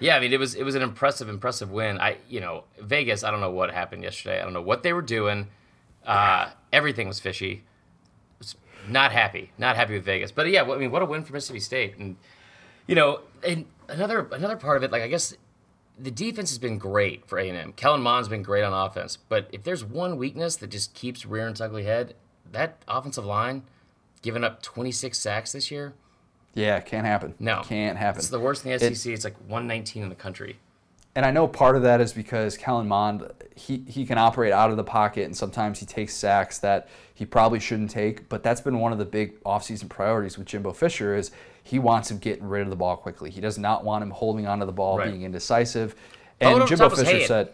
[0.00, 1.98] yeah, I mean, it was it was an impressive, impressive win.
[2.00, 3.22] I, you know, Vegas.
[3.22, 4.40] I don't know what happened yesterday.
[4.40, 5.46] I don't know what they were doing.
[6.04, 7.64] Uh, everything was fishy.
[8.38, 8.56] Was
[8.88, 10.32] not happy, not happy with Vegas.
[10.32, 11.96] But yeah, I mean, what a win for Mississippi State.
[11.98, 12.16] And
[12.86, 15.34] you know, and another another part of it, like I guess
[15.98, 17.74] the defense has been great for A&M.
[17.74, 21.52] Kellen Mond's been great on offense, but if there's one weakness that just keeps rearing
[21.52, 22.14] its ugly head,
[22.50, 23.62] that offensive line,
[24.22, 25.92] giving up 26 sacks this year,
[26.54, 27.34] Yeah, can't happen.
[27.38, 28.20] no, Can't happen.
[28.20, 29.12] It's the worst in the SEC.
[29.12, 30.58] it's like 119 in the country.
[31.14, 34.70] And I know part of that is because Kellen Mond he he can operate out
[34.70, 38.28] of the pocket and sometimes he takes sacks that he probably shouldn't take.
[38.28, 41.30] But that's been one of the big offseason priorities with Jimbo Fisher is
[41.62, 43.30] he wants him getting rid of the ball quickly.
[43.30, 45.10] He does not want him holding onto the ball, Right.
[45.10, 45.94] being indecisive.
[46.40, 47.52] And Jimbo Fisher said,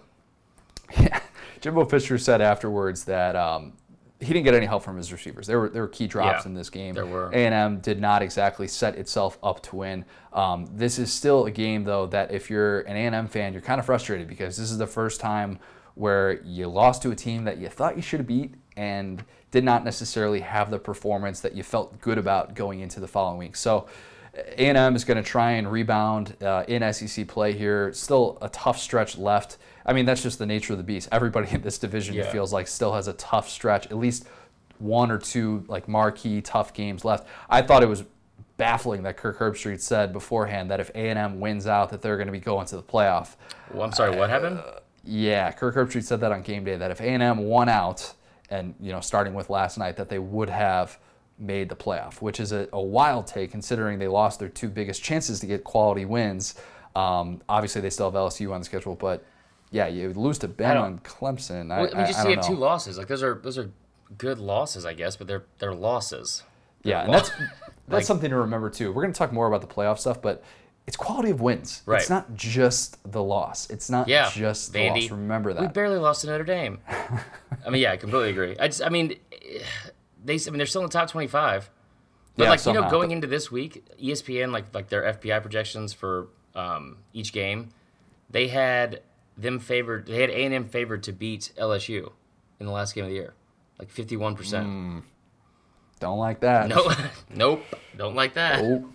[0.99, 1.21] yeah,
[1.61, 3.75] Jimbo Fisher said afterwards that um,
[4.21, 5.47] he didn't get any help from his receivers.
[5.47, 6.95] There were there were key drops Yeah, in this game.
[6.95, 7.31] there were.
[7.31, 10.05] A&M did not exactly set itself up to win.
[10.33, 13.79] Um, this is still a game though that if you're an A&M fan, you're kind
[13.79, 15.59] of frustrated because this is the first time
[15.95, 19.65] where you lost to a team that you thought you should have beat and did
[19.65, 23.57] not necessarily have the performance that you felt good about going into the following week.
[23.57, 23.87] So.
[24.57, 27.93] A&M is going to try and rebound uh, in SEC play here.
[27.93, 29.57] Still a tough stretch left.
[29.89, 31.09] I mean, that's just the nature of the beast.
[31.11, 32.31] Everybody in this division it Yeah.
[32.31, 33.87] feels like still has a tough stretch.
[33.87, 34.27] At least
[34.79, 37.27] one or two like marquee tough games left.
[37.51, 38.05] I thought it was
[38.59, 42.33] baffling that Kirk Herbstreit said beforehand that if A&M wins out, that they're going to
[42.33, 43.37] be going to the playoff.
[43.73, 44.61] Well, I'm sorry, what happened?
[45.05, 48.13] Yeah, Kirk Herbstreit said that on game day that if A&M won out,
[48.51, 50.99] and you know, starting with last night, that they would have
[51.39, 55.03] made the playoff, which is a, a wild take considering they lost their two biggest
[55.03, 56.55] chances to get quality wins.
[56.97, 59.25] Um, obviously, they still have LSU on the schedule, but
[59.71, 61.73] yeah, you lose to Ben don't- Clemson.
[61.73, 62.55] I, Well, I mean, just I, I you have know.
[62.55, 62.99] two losses.
[62.99, 63.71] Like those are those are
[64.17, 66.43] good losses, I guess, but they're they're losses.
[66.85, 67.51] Yeah, and that's that's
[67.89, 68.93] like- something to remember too.
[68.93, 70.43] We're going to talk more about the playoff stuff, but
[70.87, 71.83] it's quality of wins.
[71.85, 72.01] Right.
[72.01, 73.69] It's not just the loss.
[73.69, 75.03] It's not Yeah, just the Vandy.
[75.03, 75.11] loss.
[75.11, 75.61] Remember that.
[75.61, 76.79] We barely lost to Notre Dame.
[77.67, 78.57] I mean, yeah, I completely agree.
[78.59, 79.17] I just, I mean,
[80.25, 81.69] they, I mean, they're still in the top twenty-five.
[82.37, 82.91] But Yeah, like you know, somehow.
[82.91, 87.69] going into this week, ESPN like like their FPI projections for um, each game,
[88.31, 89.03] they had
[89.39, 90.07] them favored.
[90.07, 92.13] They had A and M favored to beat LSU
[92.61, 93.35] in the last game of the year,
[93.79, 95.05] like fifty-one percent.
[96.01, 96.69] Don't like that.
[96.69, 96.93] No,
[97.35, 97.65] nope,
[97.97, 98.61] don't like that.
[98.63, 98.89] Oh.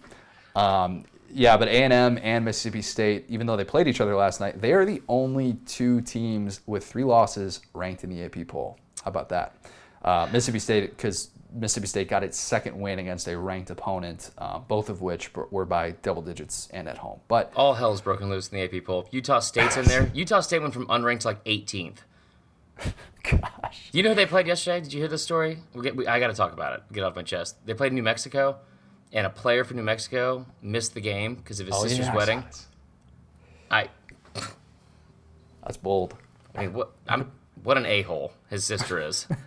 [0.55, 4.61] Um, yeah, but A&M and Mississippi State, even though they played each other last night,
[4.61, 8.77] they are the only two teams with three losses ranked in the AP poll.
[9.03, 9.55] How about that?
[10.03, 14.59] Uh, Mississippi State, because Mississippi State got its second win against a ranked opponent, uh,
[14.59, 17.19] both of which were by double digits and at home.
[17.27, 19.07] But All hell's broken loose in the AP poll.
[19.11, 20.09] Utah State's in there.
[20.13, 21.97] Utah State went from unranked to like 18th.
[23.23, 24.81] gosh, Do you know who they played yesterday?
[24.81, 25.59] Did you hear this story?
[25.73, 26.83] We'll get, we, I got to talk about it.
[26.91, 27.63] Get it off my chest.
[27.65, 28.57] They played New Mexico,
[29.11, 32.15] and a player from New Mexico missed the game because of his Oh, sister's yeah,
[32.15, 32.43] wedding.
[33.69, 33.89] I,
[35.63, 36.15] That's bold.
[36.55, 36.91] I mean, what?
[37.07, 37.31] I'm
[37.63, 39.27] what an a hole his sister is.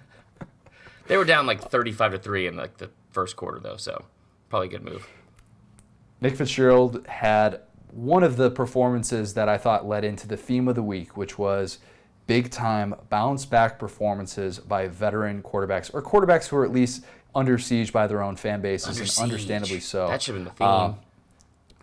[1.08, 4.04] they were down like 35 to three in like the first quarter though, so
[4.48, 5.08] probably a good move.
[6.20, 10.74] Nick Fitzgerald had one of the performances that I thought led into the theme of
[10.74, 11.78] the week, which was
[12.26, 17.58] big time bounce back performances by veteran quarterbacks or quarterbacks who are at least under
[17.58, 20.08] siege by their own fan bases, and understandably so.
[20.08, 20.66] That should have been the theme.
[20.66, 20.96] Um,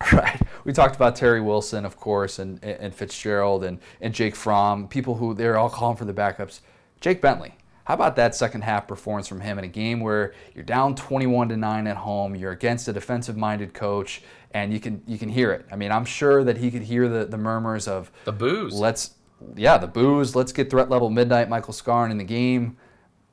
[0.11, 0.41] Right.
[0.65, 5.15] We talked about Terry Wilson, of course, and, and Fitzgerald and, and Jake Fromm, people
[5.15, 6.59] who they're all calling for the backups.
[6.99, 7.53] Jake Bentley.
[7.85, 11.49] How about that second half performance from him in a game where you're down 21
[11.49, 14.21] to 9 at home, you're against a defensive minded coach,
[14.53, 15.65] and you can you can hear it.
[15.71, 18.73] I mean, I'm sure that he could hear the, the murmurs of the booze.
[18.73, 19.15] let's
[19.57, 22.77] yeah, the booze, let's get threat level midnight Michael Scarn in the game.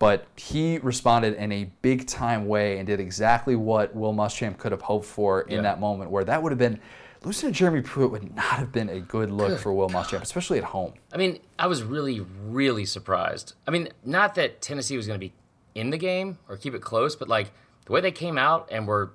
[0.00, 4.72] But he responded in a big time way and did exactly what Will Muschamp could
[4.72, 5.62] have hoped for in Yeah.
[5.62, 6.80] that moment, where that would have been
[7.24, 10.59] losing to Jeremy Pruitt would not have been a good look for Will Muschamp, especially
[10.59, 10.94] at home.
[11.12, 13.54] I mean, I was really, really surprised.
[13.66, 15.35] I mean, not that Tennessee was going to be
[15.74, 17.52] in the game or keep it close, but like
[17.87, 19.12] the way they came out and were,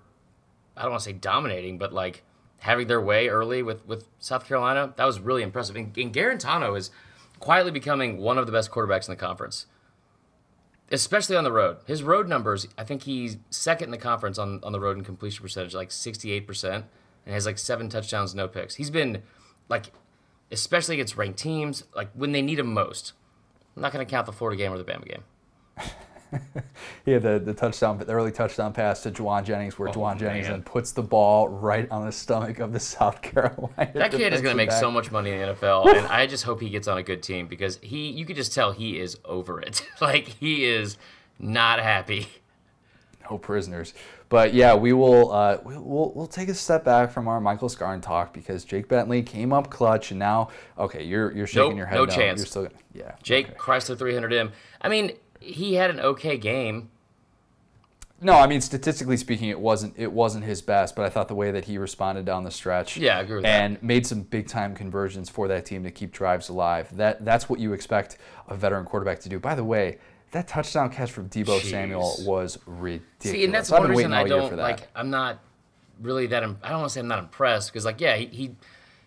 [0.78, 2.24] I don't want to say dominating, but like
[2.60, 5.76] having their way early with, with South Carolina, that was really impressive.
[5.76, 6.92] And, and Guarantano is
[7.40, 9.66] quietly becoming one of the best quarterbacks in the conference,
[10.92, 11.78] especially on the road.
[11.86, 15.04] His road numbers, I think he's second in the conference on, on the road in
[15.04, 16.84] completion percentage, like 68%,
[17.26, 18.76] and has like seven touchdowns, no picks.
[18.76, 19.24] He's been
[19.70, 19.92] like
[20.52, 23.14] especially against ranked teams, like when they need him most.
[23.76, 25.24] I'm not going to count the Florida game or the Bama game.
[27.06, 30.18] He had the, the touchdown, the early touchdown pass to Jauan Jennings, where oh, Jauan
[30.18, 33.92] Jennings Oh, then puts the ball right on the stomach of the South Carolina.
[33.94, 34.80] That kid is going to make back.
[34.80, 37.22] so much money in the NFL, and I just hope he gets on a good
[37.22, 39.88] team because he, you could just tell he is over it.
[40.02, 40.98] like he is
[41.40, 42.28] not happy.
[43.30, 43.94] no prisoners.
[44.28, 47.70] But yeah, we will uh, we- we'll, we'll take a step back from our Michael
[47.70, 51.78] Scarn talk because Jake Bentley came up clutch, and now okay, you're you're shaking Nope,
[51.78, 51.96] your head.
[51.96, 52.40] no no chance.
[52.40, 53.12] You're still gonna, yeah.
[53.22, 53.58] Jake okay.
[53.58, 54.52] Chrysler 300M.
[54.82, 56.90] I mean, he had an okay game.
[58.22, 61.36] No, I mean statistically speaking, it wasn't it wasn't his best, but I thought the
[61.36, 63.62] way that he responded down the stretch, Yeah, I agree with that.
[63.62, 66.96] and made some big time conversions for that team to keep drives alive.
[66.96, 68.18] That that's what you expect
[68.48, 69.38] a veteran quarterback to do.
[69.38, 70.00] By the way,
[70.36, 71.70] that touchdown catch from Deebo Jeez.
[71.70, 73.06] Samuel was ridiculous.
[73.22, 74.86] See, and that's I've one reason I don't like.
[74.94, 75.40] I'm not
[76.02, 76.44] really that.
[76.44, 78.56] im- I don't want to say I'm not impressed because, like, yeah, he, he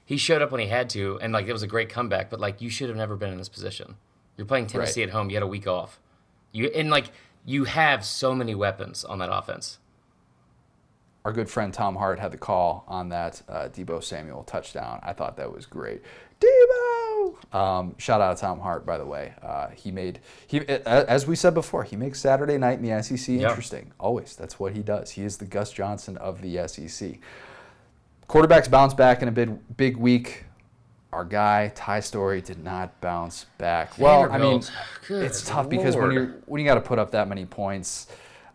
[0.06, 2.30] he showed up when he had to, and like it was a great comeback.
[2.30, 3.96] But like you should have never been in this position.
[4.38, 5.08] You're playing Tennessee Right.
[5.10, 5.28] at home.
[5.28, 6.00] You had a week off.
[6.52, 7.10] You and like
[7.44, 9.78] you have so many weapons on that offense.
[11.26, 14.98] Our good friend Tom Hart had the call on that uh, Deebo Samuel touchdown.
[15.02, 16.00] I thought that was great.
[16.40, 16.87] Deebo!
[17.52, 19.32] Um, shout out to Tom Hart, by the way.
[19.42, 23.28] Uh, he made he as we said before, he makes Saturday night in the SEC
[23.34, 23.48] Yeah.
[23.48, 23.92] interesting.
[23.98, 25.10] Always, that's what he does.
[25.12, 27.18] He is the Gus Johnson of the SEC.
[28.28, 30.44] Quarterbacks bounce back in a big big week.
[31.12, 33.98] Our guy Ty Storey did not bounce back.
[33.98, 34.62] Well, I mean,
[35.06, 38.08] Good it's tough because when you're when you got to put up that many points,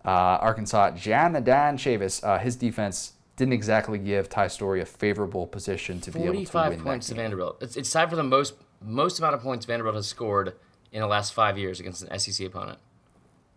[0.06, 6.00] uh, Arkansas Janadan Chavis, uh, his defense didn't exactly give Ty Storey a favorable position
[6.02, 7.16] to be able to win Forty-five points to.
[7.16, 7.58] Vanderbilt.
[7.64, 8.54] It's it's tied for the most
[8.84, 10.56] most amount of points Vanderbilt has scored
[10.92, 12.80] in the last five years against an SEC opponent.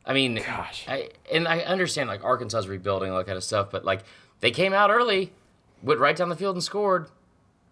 [0.05, 0.85] I mean, Gosh.
[0.89, 4.05] I, and I understand like Arkansas is rebuilding all that kind of stuff, but like
[4.41, 5.33] they came out early,
[5.83, 7.09] went right down the field and scored.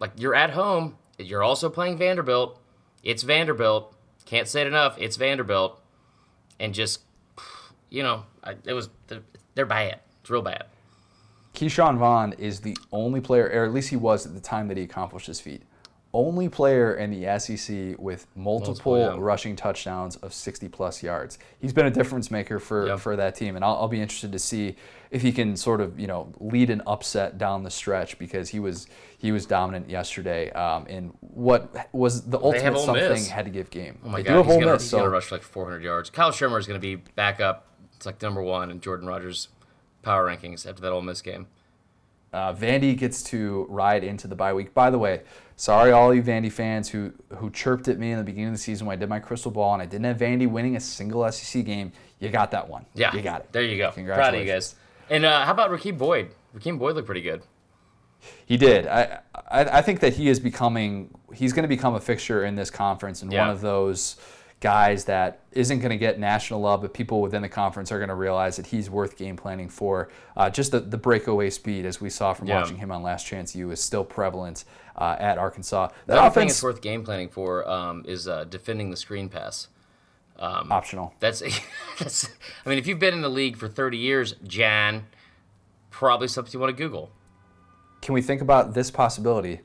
[0.00, 2.60] Like you're at home, you're also playing Vanderbilt.
[3.02, 3.94] It's Vanderbilt.
[4.26, 4.96] Can't say it enough.
[4.98, 5.80] It's Vanderbilt,
[6.58, 7.02] and just
[7.90, 8.88] you know, I, it was
[9.54, 10.00] they're bad.
[10.20, 10.64] It's real bad.
[11.54, 14.76] Ke'Shawn Vaughn is the only player, or at least he was at the time that
[14.76, 15.62] he accomplished his feat,
[16.14, 19.16] only player in the SEC with multiple Multiple, yeah.
[19.18, 21.38] rushing touchdowns of 60 plus yards.
[21.58, 23.00] He's been a difference maker for, Yep.
[23.00, 24.76] for that team, and I'll, I'll be interested to see
[25.10, 28.58] if he can sort of you know lead an upset down the stretch because he
[28.60, 28.86] was
[29.18, 33.28] he was dominant yesterday um, in what was the ultimate something Miss.
[33.28, 33.98] had to give game.
[34.04, 36.10] Oh my they god, he's gonna, Miss, he's so gonna rush for like 400 yards.
[36.10, 37.66] Kyle Shurmur is gonna be back up.
[37.96, 39.48] It's like number one in Jordan Rodgers'
[40.02, 41.46] power rankings after that Ole Miss game.
[42.32, 44.74] Uh, Vandy gets to ride into the bye week.
[44.74, 45.22] By the way,
[45.56, 48.58] sorry all you Vandy fans who who chirped at me in the beginning of the
[48.58, 51.30] season when I did my crystal ball and I didn't have Vandy winning a single
[51.30, 51.92] SEC game.
[52.18, 52.86] You got that one.
[52.94, 53.52] Yeah, you got it.
[53.52, 53.90] There you go.
[53.90, 54.74] Proud of you guys.
[55.10, 56.30] And uh, how about Rakeem Boyd?
[56.56, 57.42] Rakeem Boyd looked pretty good.
[58.46, 58.86] He did.
[58.86, 61.10] I, I I think that he is becoming.
[61.34, 63.42] He's going to become a fixture in this conference and Yeah.
[63.42, 64.16] one of those
[64.64, 68.08] guys that isn't going to get national love, but people within the conference are going
[68.08, 70.08] to realize that he's worth game planning for.
[70.34, 72.62] Uh, just the, the breakaway speed, as we saw from Yeah.
[72.62, 74.64] watching him on Last Chance U, is still prevalent
[74.96, 75.90] uh, at Arkansas.
[76.06, 79.68] The other thing it's worth game planning for um, is uh, defending the screen pass.
[80.38, 81.12] optional.
[81.20, 81.42] That's,
[81.98, 82.26] that's.
[82.64, 85.04] I mean, if you've been in the league for 30 years, Jan,
[85.90, 87.10] probably something you want to Google.
[88.00, 89.60] Can we think about this possibility?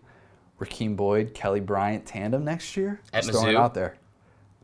[0.59, 2.99] Rakeem Boyd, Kelly Bryant tandem next year?
[3.13, 3.61] At Just throwing it Mizzou?
[3.61, 3.95] out there.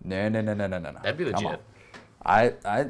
[0.05, 0.93] No, no, no, no, no, no.
[1.03, 1.61] That'd be legit.
[2.25, 2.85] I, I,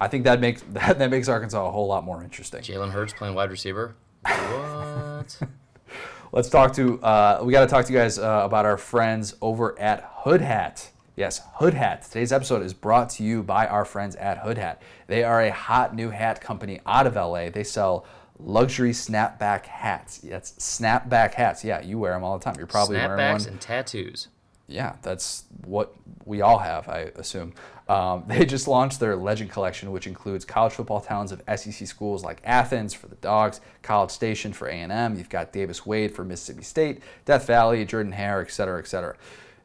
[0.00, 2.62] I think that makes that, that makes Arkansas a whole lot more interesting.
[2.62, 3.96] Jalen Hurts playing wide receiver.
[4.22, 5.38] What?
[6.32, 7.00] Let's talk to.
[7.02, 10.40] Uh, we got to talk to you guys uh, about our friends over at Hood
[10.40, 10.90] Hat.
[11.14, 12.02] Yes, Hood Hat.
[12.02, 14.82] Today's episode is brought to you by our friends at Hood Hat.
[15.06, 17.48] They are a hot new hat company out of LA.
[17.48, 18.04] They sell
[18.38, 20.18] luxury snapback hats.
[20.18, 21.64] That's snapback hats.
[21.64, 22.56] Yeah, you wear them all the time.
[22.58, 23.40] You're probably wearing one.
[23.40, 24.28] Snapbacks and tattoos.
[24.68, 25.94] Yeah, that's what
[26.24, 27.54] we all have, I assume.
[27.88, 32.24] Um, they just launched their Legend Collection, which includes college football towns of SEC schools
[32.24, 35.16] like Athens for the Dogs, College Station for A&M.
[35.16, 39.16] You've got Davis Wade for Mississippi State, Death Valley, Jordan Hare, et cetera, et cetera.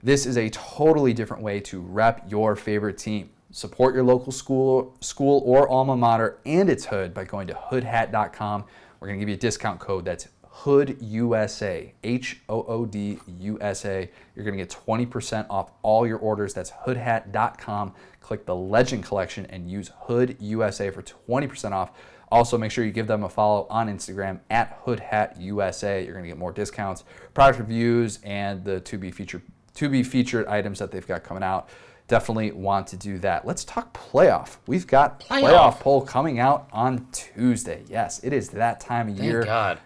[0.04, 3.30] This is a totally different way to rep your favorite team.
[3.52, 8.66] Support your local school, school or alma mater and its hood by going to hoodhat.com.
[9.00, 10.28] We're going to give you a discount code that's
[10.62, 14.08] Hood USA, H O O D U S A.
[14.36, 16.54] You're going to get 20% off all your orders.
[16.54, 17.96] That's hoodhat.com.
[18.20, 21.94] Click the Legend Collection and use Hood USA for 20% off.
[22.32, 26.06] Also, make sure you give them a follow on Instagram at HoodHatUSA.
[26.06, 29.42] You're going to get more discounts, product reviews, and the to be featured
[29.74, 31.70] to be featured items that they've got coming out.
[32.08, 33.48] Definitely want to do that.
[33.48, 34.58] Let's talk playoff.
[34.68, 35.80] We've got playoff, Playoff.
[35.80, 37.84] poll coming out on Tuesday.
[37.90, 39.24] Yes, it is that time of year.
[39.24, 39.44] Thank year.
[39.46, 39.80] God.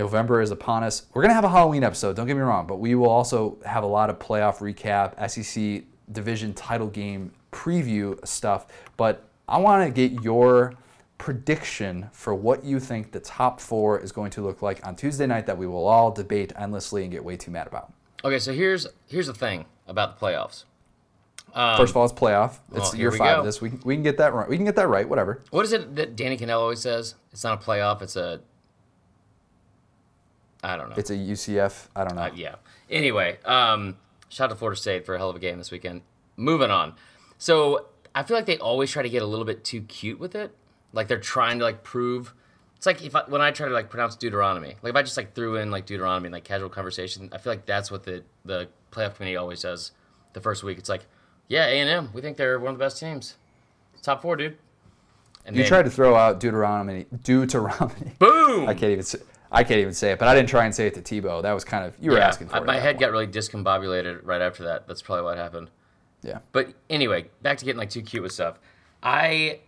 [0.00, 1.06] November is upon us.
[1.12, 3.58] We're going to have a Halloween episode, don't get me wrong, but we will also
[3.66, 8.66] have a lot of playoff recap, SEC division title game preview stuff.
[8.96, 10.74] But I want to get your
[11.18, 15.26] prediction for what you think the top four is going to look like on Tuesday
[15.26, 17.92] night that we will all debate endlessly and get way too mad about.
[18.24, 20.64] Okay, so here's here's the thing about the playoffs.
[21.54, 22.58] Um, First of all, it's playoff.
[22.74, 23.38] It's well, year five go.
[23.40, 23.60] of this.
[23.60, 24.48] We, we can get that right.
[24.48, 25.42] We can get that right, whatever.
[25.50, 27.16] What is it that Danny Kanell always says?
[27.32, 28.00] It's not a playoff.
[28.02, 28.40] It's a.
[30.62, 30.96] I don't know.
[30.98, 31.88] It's a UCF.
[31.96, 32.22] I don't know.
[32.22, 32.56] Uh, yeah.
[32.90, 33.96] Anyway, um,
[34.28, 36.02] shout out to Florida State for a hell of a game this weekend.
[36.36, 36.94] Moving on.
[37.38, 40.34] So I feel like they always try to get a little bit too cute with
[40.34, 40.54] it.
[40.92, 42.34] Like they're trying to like prove.
[42.76, 44.76] It's like if I, when I try to like pronounce Deuteronomy.
[44.82, 47.52] Like if I just like threw in like Deuteronomy in like casual conversation, I feel
[47.52, 49.92] like that's what the the playoff committee always does.
[50.32, 51.06] The first week, it's like,
[51.48, 52.10] yeah, A and M.
[52.12, 53.36] We think they're one of the best teams.
[54.02, 54.56] Top four, dude.
[55.44, 57.06] And you then- tried to throw out Deuteronomy.
[57.22, 58.12] Deuteronomy.
[58.18, 58.68] boom.
[58.68, 59.04] I can't even.
[59.52, 61.42] I can't even say it, but I didn't try and say it to Tebow.
[61.42, 62.66] That was kind of you were Yeah, asking for I- it.
[62.66, 63.00] my head point.
[63.00, 64.86] got really discombobulated right after that.
[64.86, 65.70] That's probably what happened.
[66.22, 66.38] yeah.
[66.52, 68.58] But anyway, back to getting like too cute with stuff.
[69.02, 69.60] I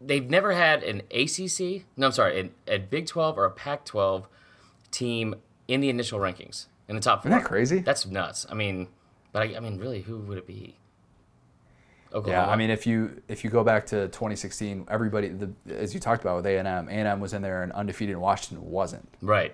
[0.00, 1.84] they've never had an ACC.
[1.96, 4.24] No, I'm sorry, an, a Big 12 or a Pac-12
[4.90, 5.34] team
[5.68, 7.30] in the initial rankings in the top four.
[7.30, 7.78] Isn't that crazy?
[7.80, 8.46] That's nuts.
[8.50, 8.88] I mean,
[9.32, 10.76] but I, I mean, really, who would it be?
[12.14, 12.46] Oklahoma.
[12.46, 16.00] Yeah, I mean, if you if you go back to 2016, everybody, the, as you
[16.00, 18.22] talked about with A and M, A and M was in there and undefeated, and
[18.22, 19.52] Washington wasn't, right.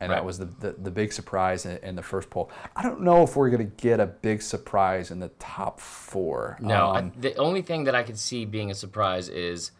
[0.00, 0.16] and Right.
[0.16, 2.50] that was the, the the big surprise in, in the first poll.
[2.74, 6.56] I don't know if we're gonna get a big surprise in the top four.
[6.60, 9.70] No, I, Um, the only thing that I could see being a surprise is,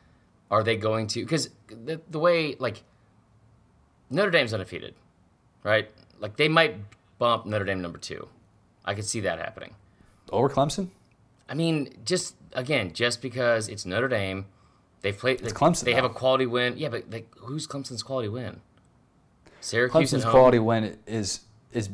[0.51, 1.21] are they going to?
[1.25, 2.83] Because the the way like
[4.11, 4.95] Notre Dame's undefeated,
[5.65, 5.91] right?
[6.21, 6.77] Like they might
[7.19, 8.29] bump Notre Dame number two.
[8.85, 9.75] I could see that happening.
[10.31, 10.89] over Clemson.
[11.51, 14.47] I mean, just again, just because it's Notre Dame,
[15.03, 15.41] they've played.
[15.41, 16.79] They, Clemson, They have a quality win.
[16.79, 18.61] Yeah, but like, who's Clemson's quality win?
[19.61, 21.41] Syracuse Clemson's quality win is
[21.73, 21.91] is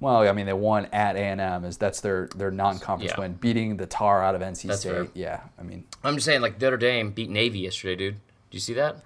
[0.00, 1.64] well, I mean, they won at A and M.
[1.64, 3.20] Is that's their their non-conference Yeah.
[3.20, 4.90] win, beating the tar out of NC That's State.
[4.92, 5.06] fair.
[5.14, 8.14] Yeah, I mean, I'm just saying, like Notre Dame beat Navy yesterday, dude.
[8.14, 8.20] Did
[8.56, 8.96] you see that?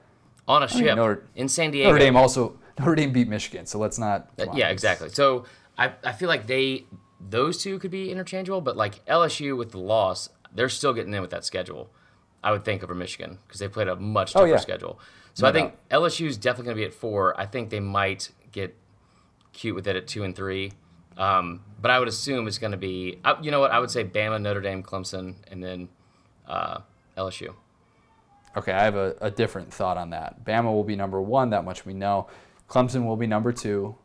[0.46, 1.90] On a ship Notre- in San Diego.
[1.90, 4.30] Notre Dame also Notre Dame beat Michigan, so let's not.
[4.38, 5.08] Uh, yeah, exactly.
[5.10, 5.44] So
[5.76, 6.84] I, I feel like they
[7.20, 11.20] those two could be interchangeable, but like LSU with the loss, they're still getting in
[11.20, 11.90] with that schedule.
[12.42, 14.56] I would think over Michigan because they played a much Oh, tougher yeah.
[14.58, 15.00] schedule.
[15.34, 17.38] So No I think LSU is definitely going to be at four.
[17.40, 18.76] I think they might get
[19.52, 20.72] cute with it at two and three.
[21.16, 23.72] Um, but I would assume it's going to be, you know what?
[23.72, 25.88] I would say Bama, Notre Dame, Clemson, and then
[26.46, 26.78] uh,
[27.16, 27.54] LSU.
[28.56, 30.44] Okay, I have a, a different thought on that.
[30.44, 32.28] Bama will be number one, that much we know.
[32.68, 33.96] Clemson will be number two.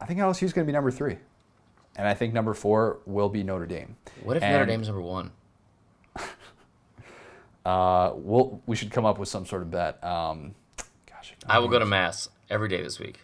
[0.00, 1.18] I think LSU is going to be number three.
[1.96, 3.96] And I think number four will be Notre Dame.
[4.22, 5.32] What if Notre Dame's number one?
[7.64, 10.02] Uh, we'll, we should come up with some sort of bet.
[10.02, 10.54] Um,
[11.06, 13.20] gosh, I will go to mass every day this week.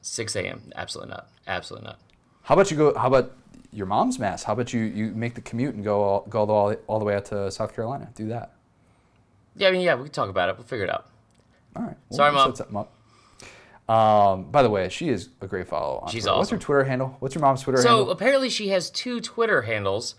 [0.00, 0.72] 6 a.m.
[0.74, 1.28] Absolutely not.
[1.46, 1.98] Absolutely not.
[2.42, 2.94] How about you go?
[2.96, 3.32] How about
[3.70, 4.44] your mom's mass?
[4.44, 7.14] How about you you make the commute and go all, go all, all the way
[7.14, 8.08] out to South Carolina?
[8.14, 8.52] Do that.
[9.56, 10.56] Yeah, I mean, yeah, we can talk about it.
[10.56, 11.06] We'll figure it out.
[11.76, 11.96] All right.
[12.10, 12.50] Sorry, we'll Mom.
[12.50, 12.92] set something up.
[13.88, 15.98] Um, by the way, she is a great follow.
[16.00, 16.38] On She's Twitter.
[16.38, 16.58] What's her.
[16.58, 17.16] Twitter handle?
[17.18, 18.06] What's your mom's Twitter So handle?
[18.06, 20.14] So apparently, she has two Twitter handles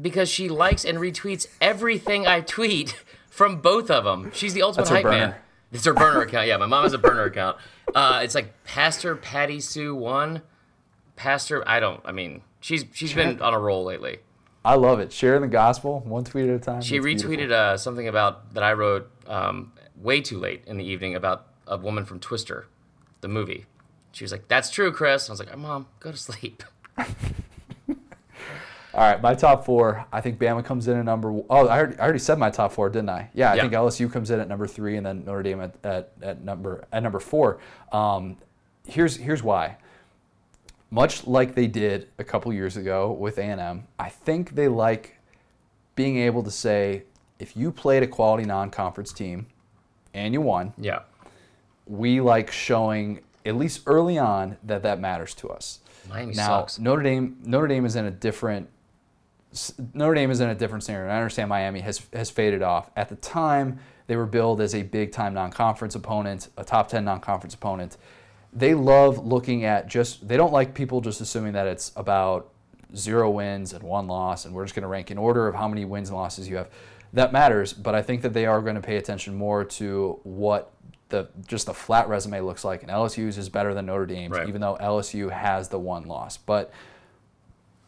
[0.00, 4.30] because she likes and retweets everything I tweet from both of them.
[4.32, 5.34] She's the ultimate hype man.
[5.72, 6.48] It's her burner account.
[6.48, 7.56] Yeah, my mom has a burner account.
[7.94, 10.42] Uh, it's like Pastor Patty Sue one,
[11.16, 11.62] Pastor.
[11.68, 12.00] I don't.
[12.04, 14.18] I mean, she's she's been on a roll lately.
[14.64, 15.12] I love it.
[15.12, 16.82] Sharing the gospel one tweet at a time.
[16.82, 20.84] She That's retweeted uh, something about that I wrote um, way too late in the
[20.84, 22.66] evening about a woman from Twister,
[23.20, 23.66] the movie.
[24.12, 26.62] She was like, "That's true, Chris." I was like, "Mom, go to sleep."
[28.92, 30.04] All right, my top four.
[30.12, 31.30] I think Bama comes in at number.
[31.48, 33.30] Oh, I already, I already said my top four, didn't I?
[33.34, 33.62] Yeah, I Yeah.
[33.62, 36.84] think LSU comes in at number three, and then Notre Dame at, at, at number
[36.90, 37.58] at number four.
[37.92, 38.36] Um,
[38.88, 39.76] here's here's why.
[40.90, 45.18] Much like they did a couple years ago with A&M, I think they like
[45.94, 47.04] being able to say,
[47.38, 49.46] if you played a quality non-conference team
[50.14, 51.02] and you won, Yeah,
[51.90, 55.80] we like showing at least early on that that matters to us.
[56.08, 56.78] Miami now sucks.
[56.78, 58.68] Notre Dame Notre Dame is in a different
[59.92, 61.06] Notre Dame is in a different scenario.
[61.06, 62.90] And I understand Miami has has faded off.
[62.96, 67.04] At the time, they were billed as a big time non-conference opponent, a top 10
[67.04, 67.96] non-conference opponent.
[68.52, 72.52] They love looking at just they don't like people just assuming that it's about
[72.94, 75.68] zero wins and one loss and we're just going to rank in order of how
[75.68, 76.68] many wins and losses you have.
[77.12, 80.72] That matters, but I think that they are going to pay attention more to what
[81.10, 82.82] the just the flat resume looks like.
[82.82, 84.48] And LSU's is better than Notre Dame's, Right.
[84.48, 86.36] even though LSU has the one loss.
[86.36, 86.72] But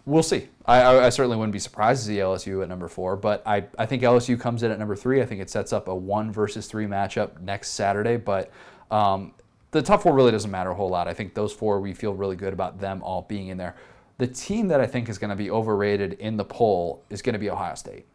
[0.05, 0.49] we'll see.
[0.67, 3.65] I, I, I certainly wouldn't be surprised to see LSU at number four, but I,
[3.79, 5.23] I think LSU comes in at number three.
[5.23, 8.17] I think it sets up a one versus three matchup next Saturday.
[8.17, 8.51] But
[8.91, 9.33] um,
[9.71, 11.09] the top four really doesn't matter a whole lot.
[11.09, 13.77] I think those four, we feel really good about them all being in there.
[14.19, 17.33] The team that I think is going to be overrated in the poll is going
[17.33, 18.07] to be Ohio State.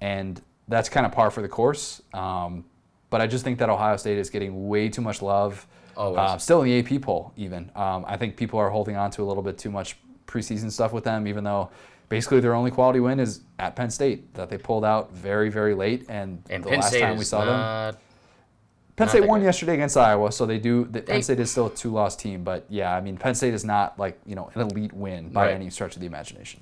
[0.00, 2.00] And that's kind of par for the course.
[2.14, 2.64] Um,
[3.10, 5.66] but I just think that Ohio State is getting way too much love.
[5.96, 7.70] Uh, still in the AP poll, even.
[7.76, 9.96] Um, I think people are holding on to a little bit too much
[10.26, 11.68] preseason stuff with them, even though
[12.08, 15.74] basically their only quality win is at Penn State that they pulled out very, very
[15.74, 16.06] late.
[16.08, 17.96] And, And the Penn last State time we saw them.
[18.96, 19.46] Penn State won good.
[19.46, 20.84] yesterday against Iowa, so they do.
[20.84, 23.54] The, They- Penn State is still a two-loss team, but yeah, I mean, Penn State
[23.54, 25.54] is not like you know an elite win by Right.
[25.54, 26.60] any stretch of the imagination.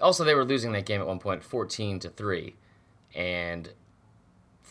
[0.00, 2.54] Also, they were losing that game at one point, fourteen to three,
[3.14, 3.70] and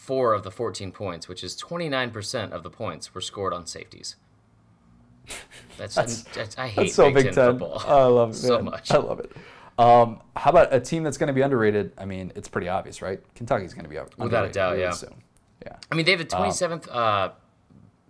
[0.06, 3.54] four of the fourteen points, which is twenty nine percent of the points, were scored
[3.54, 4.16] on safeties.
[5.78, 7.60] That's, that's, I hate That's so Big Ten Ten.
[7.60, 7.84] football.
[7.86, 8.66] I love it so man.
[8.66, 8.92] much.
[8.92, 9.32] I love it.
[9.78, 11.92] Um, how about a team that's going to be underrated?
[11.98, 13.20] I mean, it's pretty obvious, right?
[13.34, 14.24] Kentucky's going to be underrated.
[14.24, 14.92] Without a doubt, really yeah.
[14.92, 15.16] soon.
[15.66, 15.76] Yeah.
[15.92, 17.32] I mean, they have the 27th uh,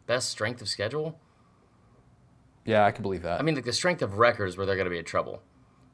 [0.05, 1.17] best strength of schedule.
[2.65, 3.39] Yeah, I can believe that.
[3.39, 5.41] I mean, like the strength of records where they're going to be in trouble,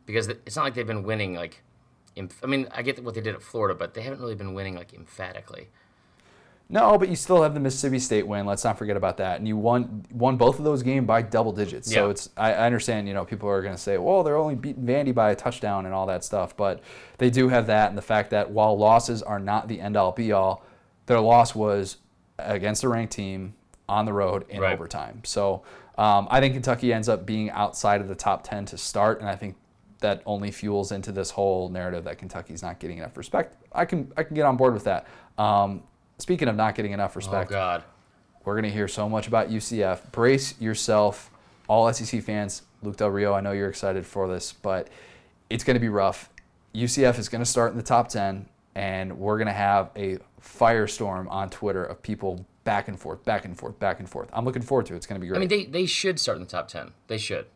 [0.05, 1.63] because it's not like they've been winning like.
[2.17, 4.75] I mean, I get what they did at Florida, but they haven't really been winning
[4.75, 5.69] like emphatically.
[6.71, 8.45] No, but you still have the Mississippi State win.
[8.45, 9.37] Let's not forget about that.
[9.39, 11.91] And you won won both of those games by double digits.
[11.91, 13.07] So it's I, I understand.
[13.07, 15.85] You know, people are going to say, well, they're only beating Vandy by a touchdown
[15.85, 16.81] and all that stuff, but
[17.17, 20.11] they do have that, and the fact that while losses are not the end all
[20.11, 20.65] be all,
[21.05, 21.97] their loss was
[22.39, 23.53] against a ranked team
[23.89, 24.73] on the road in Right.
[24.73, 25.21] overtime.
[25.25, 25.63] So
[25.97, 29.29] um, I think Kentucky ends up being outside of the top 10 to start, and
[29.29, 29.55] I think
[29.99, 33.61] that only fuels into this whole narrative that Kentucky's not getting enough respect.
[33.73, 35.05] I can I can get on board with that.
[35.37, 35.83] Um,
[36.21, 37.83] speaking of not getting enough respect, Oh God.
[38.45, 40.11] we're going to hear so much about UCF.
[40.11, 41.31] Brace yourself,
[41.67, 42.61] all SEC fans.
[42.83, 44.87] Luke Del Rio, I know you're excited for this, but
[45.49, 46.29] it's going to be rough.
[46.73, 50.17] UCF is going to start in the top 10, and we're going to have a
[50.41, 54.29] firestorm on Twitter of people back and forth, back and forth, back and forth.
[54.33, 54.97] I'm looking forward to it.
[54.97, 55.37] It's going to be great.
[55.37, 56.91] I mean, they, they should start in the top 10.
[57.07, 57.47] They should.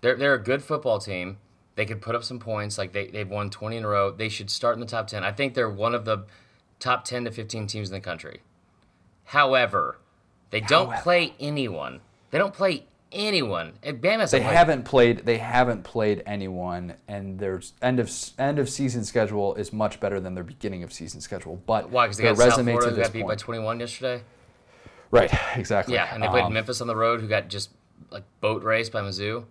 [0.00, 1.38] They're, they're a good football team.
[1.74, 2.78] They could put up some points.
[2.78, 4.10] Like, they, they've won 20 in a row.
[4.10, 5.22] They should start in the top 10.
[5.24, 6.24] I think they're one of the
[6.78, 8.40] top 10 to 15 teams in the country.
[9.24, 9.98] However,
[10.50, 11.02] they don't However.
[11.02, 12.00] play anyone.
[12.30, 13.74] They don't play anyone.
[13.82, 15.24] Bama's they haven't played.
[15.26, 20.20] They haven't played anyone, and their end of end of season schedule is much better
[20.20, 21.56] than their beginning of season schedule.
[21.66, 22.06] But Why?
[22.06, 24.22] Because they got South Florida to who got beat by point, 21 yesterday.
[25.10, 25.32] right?
[25.56, 25.94] Exactly.
[25.94, 27.70] Yeah, and they played Um, Memphis on the road, who got just
[28.10, 29.44] like boat raced by Mizzou.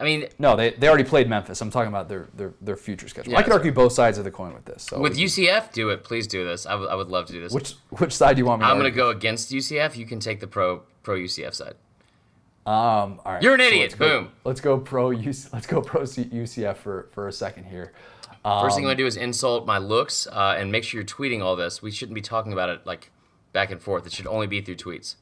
[0.00, 1.60] I mean, No, they, they already played Memphis.
[1.60, 3.32] I'm talking about their their, their future schedule.
[3.32, 4.82] Yeah, I could argue both sides of the coin with this.
[4.84, 6.02] So with UCF, do it.
[6.04, 6.64] Please do this.
[6.66, 7.52] I would- I would love to do this.
[7.52, 8.66] which which side do you want me?
[8.66, 9.96] to I'm going to go against UCF.
[9.96, 11.74] You can take the pro pro UCF side.
[12.66, 13.42] Um, all right.
[13.42, 13.82] You're an so idiot.
[13.82, 14.32] let's go- Boom.
[14.44, 17.92] Let's go pro UC, Let's go pro UCF for for a second here.
[18.42, 20.98] First thing I'm Um, going to do is insult my looks uh, and make sure
[21.00, 21.82] you're tweeting all this.
[21.82, 23.10] We shouldn't be talking about it like
[23.52, 24.06] back and forth.
[24.06, 25.16] It should only be through tweets.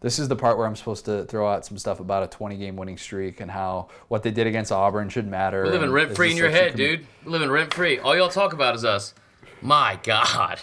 [0.00, 2.56] This is the part where I'm supposed to throw out some stuff about a 20
[2.56, 5.64] game winning streak and how what they did against Auburn should matter.
[5.64, 7.06] We're living rent free in your head, dude.
[7.24, 7.98] We're living rent free.
[7.98, 9.14] All y'all talk about is us.
[9.60, 10.60] My God.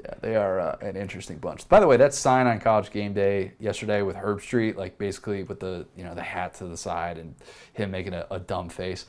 [0.00, 1.68] Yeah, they are uh, an interesting bunch.
[1.68, 5.58] By the way, that sign on College Game Day yesterday with Herbstreit, like basically with
[5.58, 7.34] the you know the hat to the side and
[7.72, 9.06] him making a, a dumb face.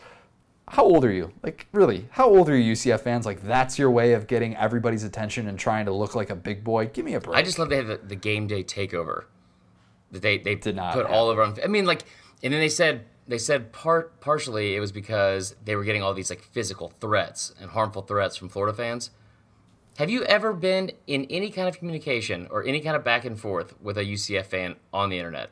[0.67, 1.31] How old are you?
[1.43, 2.07] Like really?
[2.09, 3.27] How old are you, UCF fans?
[3.27, 6.63] Like that's your way of getting everybody's attention and trying to look like a big
[6.63, 6.87] boy?
[6.87, 7.37] Give me a break.
[7.37, 9.25] I just love they have the, the game day takeover
[10.21, 11.41] they they Did not put all over.
[11.41, 12.03] On, I mean, like,
[12.43, 16.13] and then they said they said part partially it was because they were getting all
[16.13, 19.09] these like physical threats and harmful threats from Florida fans.
[19.97, 23.39] Have you ever been in any kind of communication or any kind of back and
[23.39, 25.49] forth with a UCF fan on the internet?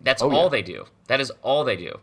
[0.00, 0.48] That's Oh, all yeah.
[0.50, 0.84] they do.
[1.08, 1.98] That is all they do.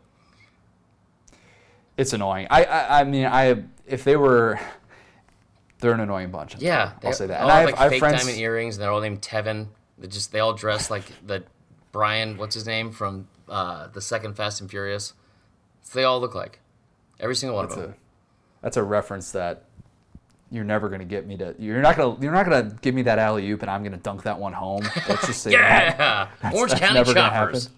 [1.97, 2.47] it's annoying.
[2.49, 4.59] I, I I mean I if they were,
[5.79, 6.55] they're an annoying bunch.
[6.59, 7.41] Yeah, I'll say that.
[7.41, 8.21] All And I have, have, like I have fake friends.
[8.21, 9.67] diamond earrings, and they're all named Tevin.
[9.97, 11.43] They just they all dress like the
[11.93, 12.35] Brian.
[12.35, 15.13] What's his name from uh, the second Fast and Furious?
[15.93, 16.59] They all look like
[17.19, 17.91] every single one That's of them.
[17.91, 17.95] a
[18.63, 19.63] that's a reference that
[20.49, 21.55] you're never gonna get me to.
[21.59, 24.23] You're not gonna you're not gonna give me that alley oop and I'm gonna dunk
[24.23, 24.81] that one home.
[25.07, 26.29] Let's just say that.
[26.43, 27.69] Yeah, Orange That's County Choppers.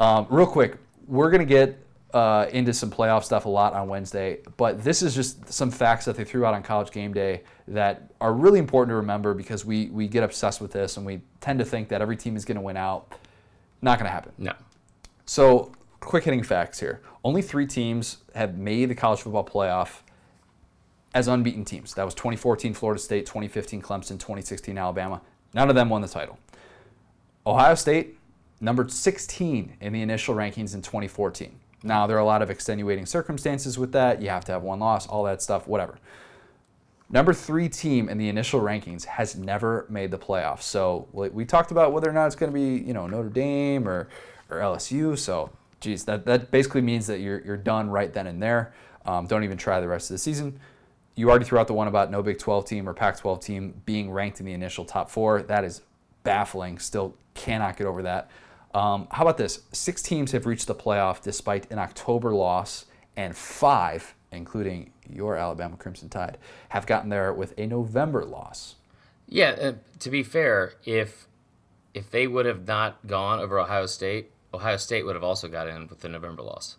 [0.00, 1.83] Um, real quick, we're gonna get
[2.14, 6.04] uh, into some playoff stuff a lot on Wednesday, but this is just some facts
[6.04, 9.64] that they threw out on College Game Day that are really important to remember because
[9.64, 12.44] we we get obsessed with this and we tend to think that every team is
[12.44, 13.12] gonna win out.
[13.82, 14.32] Not gonna happen.
[14.38, 14.52] No,
[15.26, 17.02] So, quick hitting facts here.
[17.24, 20.02] Only three teams have made the college football playoff
[21.14, 21.94] as unbeaten teams.
[21.94, 25.20] That was 2014 Florida State, 2015 Clemson, 2016 Alabama.
[25.52, 26.38] None of them won the title.
[27.44, 28.18] Ohio State,
[28.60, 31.60] numbered 16 in the initial rankings in 2014.
[31.84, 34.22] Now, there are a lot of extenuating circumstances with that.
[34.22, 35.98] You have to have one loss, all that stuff, whatever.
[37.10, 40.62] Number three team in the initial rankings has never made the playoffs.
[40.62, 43.86] So we talked about whether or not it's going to be, you know, Notre Dame
[43.86, 44.08] or,
[44.48, 45.16] or LSU.
[45.18, 48.72] So, geez, that, that basically means that you're, you're done right then and there.
[49.04, 50.58] Um, don't even try the rest of the season.
[51.14, 53.82] You already threw out the one about no Big 12 team or Pac 12 team
[53.84, 55.42] being ranked in the initial top four.
[55.42, 55.82] That is
[56.24, 56.78] baffling.
[56.78, 58.30] Still cannot get over that.
[58.74, 59.60] Um, how about this?
[59.72, 65.76] Six teams have reached the playoff despite an October loss, and five, including your Alabama
[65.76, 66.38] Crimson Tide,
[66.70, 68.74] have gotten there with a November loss.
[69.28, 69.50] yeah.
[69.50, 71.28] Uh, to be fair, if
[71.94, 75.68] if they would have not gone over Ohio State, Ohio State would have also got
[75.68, 76.76] in with the November loss.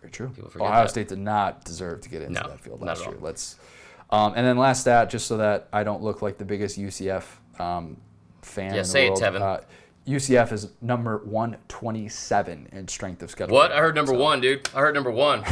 [0.00, 0.32] Very true.
[0.56, 0.90] Ohio that.
[0.90, 3.16] State did not deserve to get into No, that field last year.
[3.20, 3.56] Let's.
[4.08, 7.22] Um, and then last stat, just so that I don't look like the biggest UCF
[7.60, 7.98] um,
[8.42, 8.70] fan.
[8.70, 9.40] Yeah, in the say it, Tevin.
[9.42, 9.60] Uh,
[10.06, 13.54] UCF is number 127 in strength of schedule.
[13.54, 13.72] What?
[13.72, 14.68] I heard number one, dude.
[14.74, 15.44] I heard number one.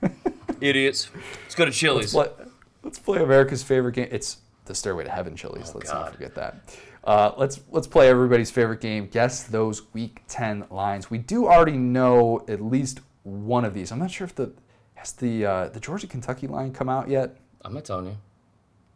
[0.60, 1.10] Idiots.
[1.42, 2.14] Let's go to Chili's.
[2.14, 2.46] Let's play,
[2.82, 4.08] let's play America's favorite game.
[4.10, 5.70] It's the Stairway to Heaven Chili's.
[5.70, 6.00] Oh, let's God.
[6.00, 6.56] not forget that.
[7.04, 9.06] Uh, let's let's play everybody's favorite game.
[9.06, 11.08] Guess those Week Ten lines.
[11.10, 13.92] We do already know at least one of these.
[13.92, 14.52] I'm not sure if the
[14.94, 17.36] has the uh, the Georgia Kentucky line come out yet.
[17.64, 18.16] I'm not telling you.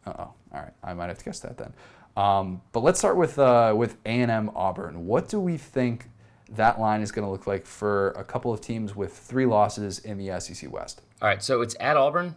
[0.05, 0.33] Uh oh.
[0.53, 1.73] All right, I might have to guess that then.
[2.17, 5.05] Um, but let's start with uh, with A and M Auburn.
[5.05, 6.09] What do we think
[6.49, 9.99] that line is going to look like for a couple of teams with three losses
[9.99, 11.01] in the SEC West?
[11.21, 12.35] All right, so it's at Auburn.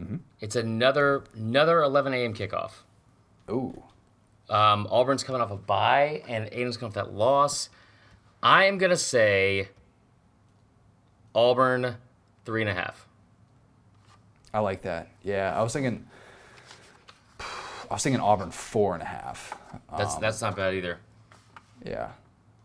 [0.00, 0.16] Mm-hmm.
[0.40, 2.34] It's another another 11 a.m.
[2.34, 2.72] kickoff.
[3.50, 3.82] Ooh,
[4.50, 7.70] Um, Auburn's coming off a bye, and A&M's coming off that loss.
[8.42, 9.68] I am gonna say
[11.34, 11.96] Auburn
[12.44, 13.06] three and a half.
[14.52, 15.08] I like that.
[15.22, 16.06] Yeah, I was thinking.
[17.92, 19.54] I was thinking Auburn four and a half.
[19.96, 20.98] That's Um, that's not bad either.
[21.84, 22.08] Yeah,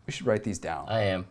[0.06, 0.86] we should write these down.
[0.88, 1.26] I am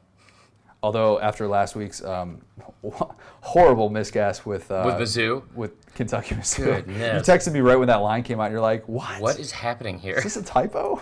[0.84, 2.42] Although after last week's um,
[3.42, 5.42] horrible miscast with uh, with Mizzou.
[5.56, 7.28] with Kentucky, Mizzou, Goodness.
[7.28, 8.46] you texted me right when that line came out.
[8.46, 9.20] and You're like, "What?
[9.20, 10.18] What is happening here?
[10.18, 11.02] Is this a typo?"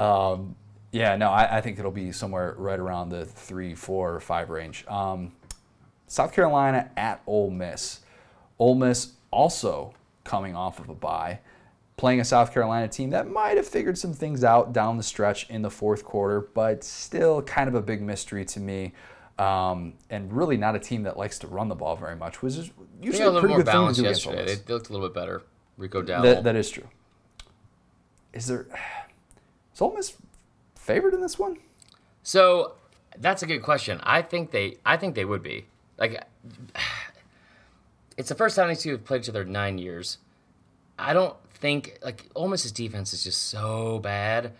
[0.00, 0.56] Um,
[0.90, 4.50] yeah, no, I, I think it'll be somewhere right around the three, four, or five
[4.50, 4.84] range.
[4.88, 5.32] Um,
[6.08, 8.00] South Carolina at Ole Miss.
[8.58, 11.38] Ole Miss also coming off of a bye,
[11.96, 15.48] playing a South Carolina team that might have figured some things out down the stretch
[15.48, 18.92] in the fourth quarter, but still kind of a big mystery to me.
[19.38, 22.54] Um, and really not a team that likes to run the ball very much, which
[22.54, 22.70] is
[23.02, 24.54] usually a pretty more good thing to do yesterday.
[24.54, 25.42] They, looked a little bit better.
[25.76, 26.22] Rico Dowdle.
[26.22, 26.88] That, that is true.
[28.32, 28.66] Is there
[29.74, 30.14] is Ole Miss
[30.74, 31.58] favored in this one?
[32.22, 32.76] So
[33.18, 34.00] that's a good question.
[34.02, 35.66] I think they I think they would be.
[35.98, 36.24] Like
[38.16, 40.16] it's the first time these two have played each other nine years.
[40.98, 44.52] I don't think like Ole Miss's defense is just so bad,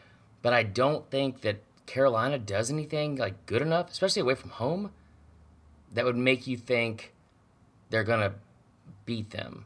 [0.43, 1.57] but I don't think that
[1.87, 4.91] Carolina does anything like good enough, especially away from home,
[5.95, 7.13] that would make you think
[7.91, 8.35] they're gonna
[9.05, 9.65] beat them.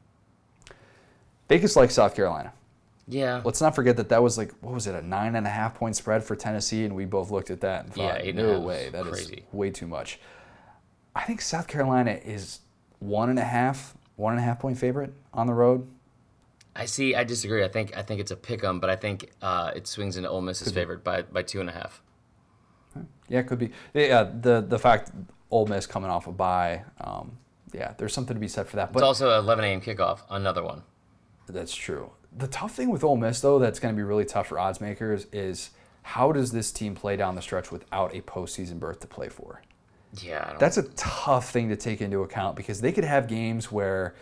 [1.48, 2.52] Vegas likes South Carolina.
[3.08, 3.40] Yeah.
[3.44, 5.74] Let's not forget that that was like what was it a nine and a half
[5.74, 8.88] point spread for Tennessee, and we both looked at that and thought, a no way,
[8.90, 9.44] that is Crazy.
[9.52, 10.20] way too much.
[11.14, 12.60] I think South Carolina is
[13.00, 15.88] one and a half, one and a half point favorite on the road.
[16.76, 17.14] I see.
[17.14, 17.64] I disagree.
[17.64, 20.28] I think I think it's a pick 'em, but I think uh, it swings into
[20.28, 22.02] Ole Miss's favored by by two and a half.
[23.28, 23.70] Yeah, it could be.
[23.94, 25.10] Yeah, the the fact
[25.50, 27.38] Ole Miss coming off a bye, um,
[27.72, 28.88] yeah, there's something to be said for that.
[28.88, 29.80] It's But also an 11 a.m.
[29.80, 30.20] kickoff.
[30.30, 30.82] Another one.
[31.48, 32.10] That's true.
[32.36, 34.80] The tough thing with Ole Miss, though, that's going to be really tough for odds
[34.80, 35.70] makers is
[36.02, 39.62] how does this team play down the stretch without a postseason berth to play for?
[40.20, 40.42] Yeah.
[40.44, 43.70] I don't, That's a tough thing to take into account because they could have games
[43.72, 44.14] where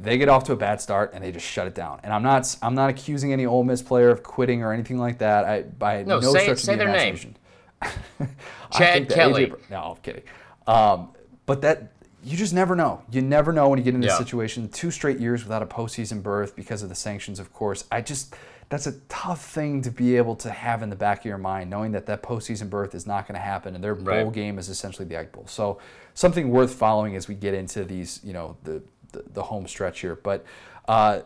[0.00, 2.00] they get off to a bad start and they just shut it down.
[2.02, 5.18] And I'm not I'm not accusing any Ole Miss player of quitting or anything like
[5.18, 5.44] that.
[5.44, 7.34] I by No, no, say- stretch say of the their name.
[8.72, 9.46] Chad Kelly.
[9.46, 10.22] AJ no, I'm kidding.
[10.66, 11.08] Um,
[11.46, 11.92] but that
[12.24, 13.02] you just never know.
[13.10, 14.14] You never know when you get into Yeah.
[14.14, 14.68] a situation.
[14.68, 17.84] Two straight years without a postseason berth because of the sanctions, of course.
[17.90, 18.34] I just
[18.68, 21.68] that's a tough thing to be able to have in the back of your mind,
[21.68, 24.32] knowing that that postseason berth is not going to happen, and their bowl Right.
[24.32, 25.44] game is essentially the Egg Bowl.
[25.46, 25.78] So
[26.14, 28.82] something worth following as we get into these, you know, the
[29.12, 30.16] the, the home stretch here.
[30.16, 30.44] But
[30.88, 31.20] uh,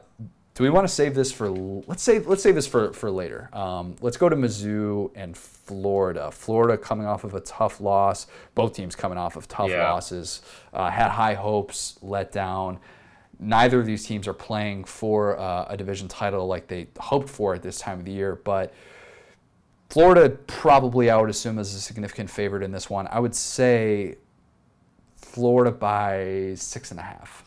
[0.54, 1.50] do we want to save this for?
[1.50, 3.50] Let's say let's save this for for later.
[3.52, 6.30] Um, let's go to Mizzou and Florida.
[6.30, 8.26] Florida coming off of a tough loss.
[8.54, 9.92] Both teams coming off of tough Yeah.
[9.92, 10.42] losses.
[10.72, 12.78] Uh, had high hopes, let down.
[13.38, 17.54] Neither of these teams are playing for uh, a division title like they hoped for
[17.54, 18.72] at this time of the year, but.
[19.88, 23.06] Florida probably, I would assume, is a significant favorite in this one.
[23.06, 24.16] I would say
[25.14, 27.44] Florida by six and a half.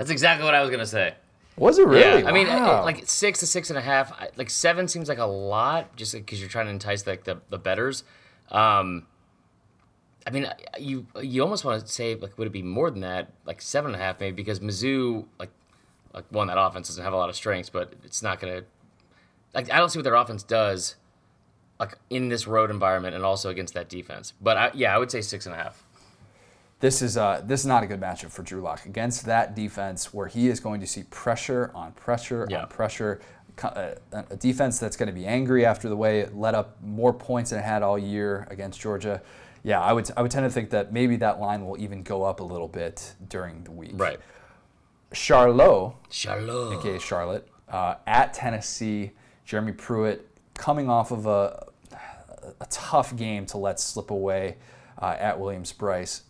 [0.00, 1.12] That's exactly what I was gonna say.
[1.58, 2.22] Was it really?
[2.22, 2.26] Yeah.
[2.28, 2.84] I mean, Wow.
[2.84, 4.10] like six to six and a half.
[4.36, 7.58] Like seven seems like a lot, just because you're trying to entice like the the
[7.58, 8.02] betters.
[8.50, 9.06] Um,
[10.26, 10.46] I mean,
[10.78, 13.92] you you almost want to say like would it be more than that, like seven
[13.92, 15.50] and a half maybe, because Mizzou like
[16.14, 18.62] like one that offense doesn't have a lot of strengths, but it's not gonna
[19.52, 20.96] like I don't see what their offense does
[21.78, 24.32] like in this road environment and also against that defense.
[24.40, 25.84] But I, yeah, I would say six and a half.
[26.80, 30.12] This is uh, this is not a good matchup for Drew Lock against that defense,
[30.14, 32.62] where he is going to see pressure on pressure Yeah.
[32.62, 33.20] on pressure.
[33.62, 36.78] Uh, A a defense that's going to be angry after the way it let up
[36.82, 39.20] more points than it had all year against Georgia.
[39.62, 42.22] Yeah, I would I would tend to think that maybe that line will even go
[42.22, 43.92] up a little bit during the week.
[43.94, 44.18] Right.
[45.12, 46.78] Charlot Charlotte.
[46.78, 49.12] aka Charlotte, uh, at Tennessee.
[49.44, 51.66] Jeremy Pruitt coming off of a,
[52.60, 54.56] a tough game to let slip away
[55.02, 56.22] uh, at Williams Brice.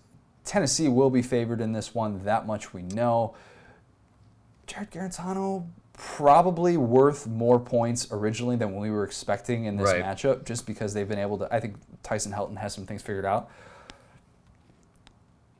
[0.44, 3.34] Tennessee will be favored in this one, that much we know.
[4.66, 10.02] Jarrett Guarantano probably worth more points originally than we were expecting in this Right.
[10.02, 11.54] matchup, just because they've been able to.
[11.54, 13.50] I think Tyson Helton has some things figured out.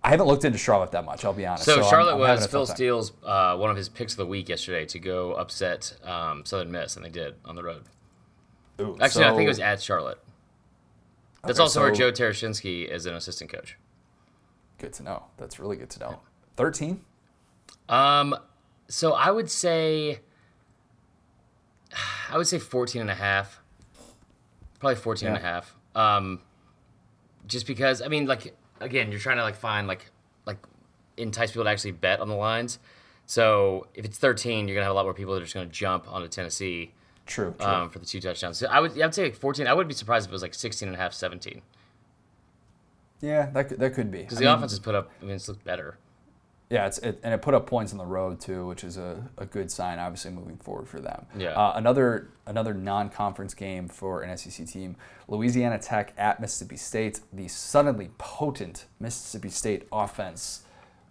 [0.03, 1.27] I haven't looked into Charlotte that much.
[1.27, 1.67] I'll be honest.
[1.67, 2.65] So, I'm- Charlotte I'm was Phil.
[2.67, 6.71] Steele's uh, one of his picks of the week yesterday to go upset um, Southern
[6.73, 7.83] Miss, and they did on the road.
[8.81, 10.19] Ooh, Actually, I think it was at Charlotte.
[11.45, 13.77] That's Okay, also where Joe Tereshinski is an assistant coach.
[14.81, 15.23] Good to know.
[15.37, 16.21] That's really good to know.
[16.57, 17.03] Thirteen.
[17.89, 18.35] Um,
[18.89, 20.21] so I would say,
[22.31, 23.61] I would say 14 and a half.
[24.79, 25.77] Probably 14 and a half.
[25.95, 26.41] Um,
[27.47, 30.07] just because, I mean, like, again, you're trying to, like, find, like,
[30.47, 30.59] like,
[31.17, 32.79] entice people to actually bet on the lines.
[33.27, 35.55] So if it's 13, you're going to have a lot more people that are just
[35.55, 36.95] going to jump onto Tennessee
[37.27, 37.55] True.
[37.59, 37.67] True.
[37.67, 38.59] um, for the two touchdowns.
[38.59, 39.67] So I would, I would say like 14.
[39.67, 41.61] I wouldn't be surprised if it was like 16 and a half, 17.
[43.21, 44.19] Yeah, that could, that could be.
[44.19, 45.99] Because the mean, offense has put up, I mean, it's looked better.
[46.71, 49.29] Yeah, it's it, and it put up points on the road too, which is a,
[49.37, 51.27] a good sign, obviously moving forward for them.
[51.37, 51.51] Yeah.
[51.51, 54.95] Uh, another another non-conference game for an SEC team,
[55.27, 57.21] Louisiana Tech at Mississippi State.
[57.33, 60.63] The suddenly potent Mississippi State offense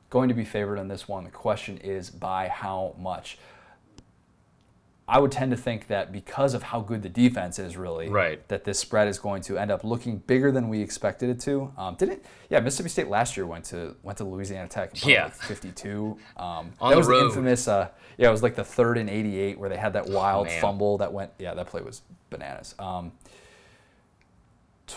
[0.09, 1.25] going to be favored in this one.
[1.25, 3.37] The question is by how much.
[5.09, 8.47] I would tend to think that because of how good the defense is, really, Right.
[8.47, 11.73] that this spread is going to end up looking bigger than we expected it to.
[11.77, 12.23] Um, didn't?
[12.49, 14.91] Yeah, Mississippi State last year went to went to Louisiana Tech.
[15.05, 15.23] Yeah.
[15.25, 16.17] like 52.
[16.37, 17.21] Um, that was road.
[17.21, 17.67] the infamous.
[17.67, 20.61] Uh, yeah, it was like the third and 88 where they had that wild man.
[20.61, 21.31] fumble that went.
[21.39, 22.75] Yeah, that play was bananas.
[22.77, 23.11] Um,
[24.87, 24.95] tw-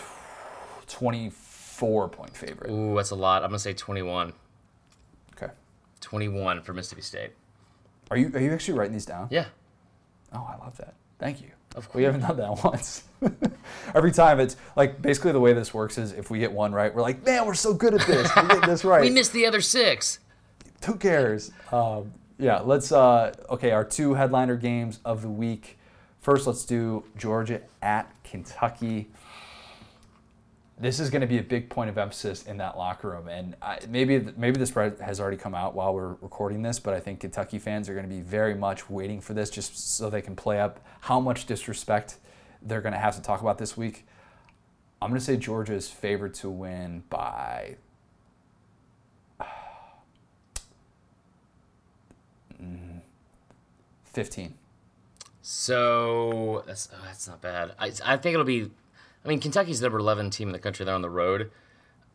[0.89, 2.71] 24 point favorite.
[2.71, 3.43] Ooh, that's a lot.
[3.43, 4.33] I'm going to say 21.
[5.37, 5.53] Okay.
[6.01, 7.31] 21 for Mississippi State.
[8.11, 9.29] Are you are you actually writing these down?
[9.31, 9.47] Yeah.
[10.35, 10.95] Oh, I love that.
[11.19, 11.49] Thank you.
[11.75, 11.95] Of course.
[11.95, 13.05] We haven't done that once.
[13.95, 16.95] Every time it's like basically the way this works is if we get one right,
[16.95, 18.31] we're like, man, we're so good at this.
[18.37, 19.01] We're this right.
[19.01, 20.19] We missed the other six.
[20.85, 21.53] Who cares?
[21.71, 22.91] Um, yeah, let's.
[22.93, 25.79] Uh, okay, our two headliner games of the week.
[26.21, 29.09] First, let's do Georgia at Kentucky.
[30.83, 33.55] This is going to be a big point of emphasis in that locker room, and
[33.63, 37.21] I, maybe maybe spread has already come out while we're recording this, but I think
[37.21, 40.35] Kentucky fans are going to be very much waiting for this, just so they can
[40.35, 42.17] play up how much disrespect
[42.61, 44.05] they're going to have to talk about this week.
[45.01, 47.77] I'm going to say Georgia is favored to win by
[54.07, 54.55] 15.
[55.43, 57.77] So that's oh, that's not bad.
[57.79, 58.73] I, I think it'll be.
[59.25, 60.85] I mean, Kentucky's the number 11 team in the country.
[60.85, 61.51] They're on the road.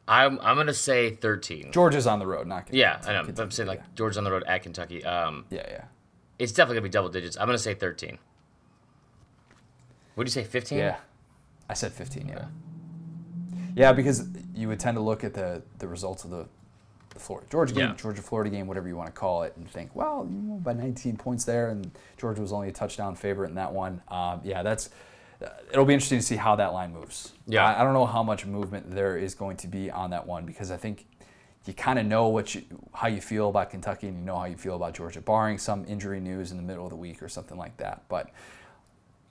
[0.10, 1.72] I'm I'm gonna say 13.
[1.74, 2.78] Georgia's on the road, not Kentucky.
[2.78, 3.24] Yeah, I know.
[3.26, 5.04] Kentucky, I'm saying like Georgia's on the road at Kentucky.
[5.04, 5.84] Um, yeah, yeah,
[6.40, 7.36] it's definitely gonna be double digits.
[7.38, 8.18] I'm gonna say 13.
[10.16, 10.78] What do you say, 15?
[10.78, 10.98] yeah.
[11.70, 12.30] I said 15.
[12.30, 12.46] Yeah,
[13.76, 16.48] yeah, because you would tend to look at the the results of the,
[17.10, 17.96] the Florida Georgia game, Yeah.
[17.96, 21.18] Georgia Florida game, whatever you want to call it, and think, well, you by 19
[21.18, 24.02] points there, and Georgia was only a touchdown favorite in that one.
[24.08, 24.90] Um, yeah, that's.
[25.44, 27.34] Uh, it'll be interesting to see how that line moves.
[27.46, 27.66] Yeah.
[27.66, 30.46] I, I don't know how much movement there is going to be on that one
[30.46, 31.06] because I think
[31.66, 32.64] you kind of know what you,
[32.94, 35.86] how you feel about Kentucky and you know how you feel about Georgia, barring some
[35.86, 38.04] injury news in the middle of the week or something like that.
[38.10, 38.30] But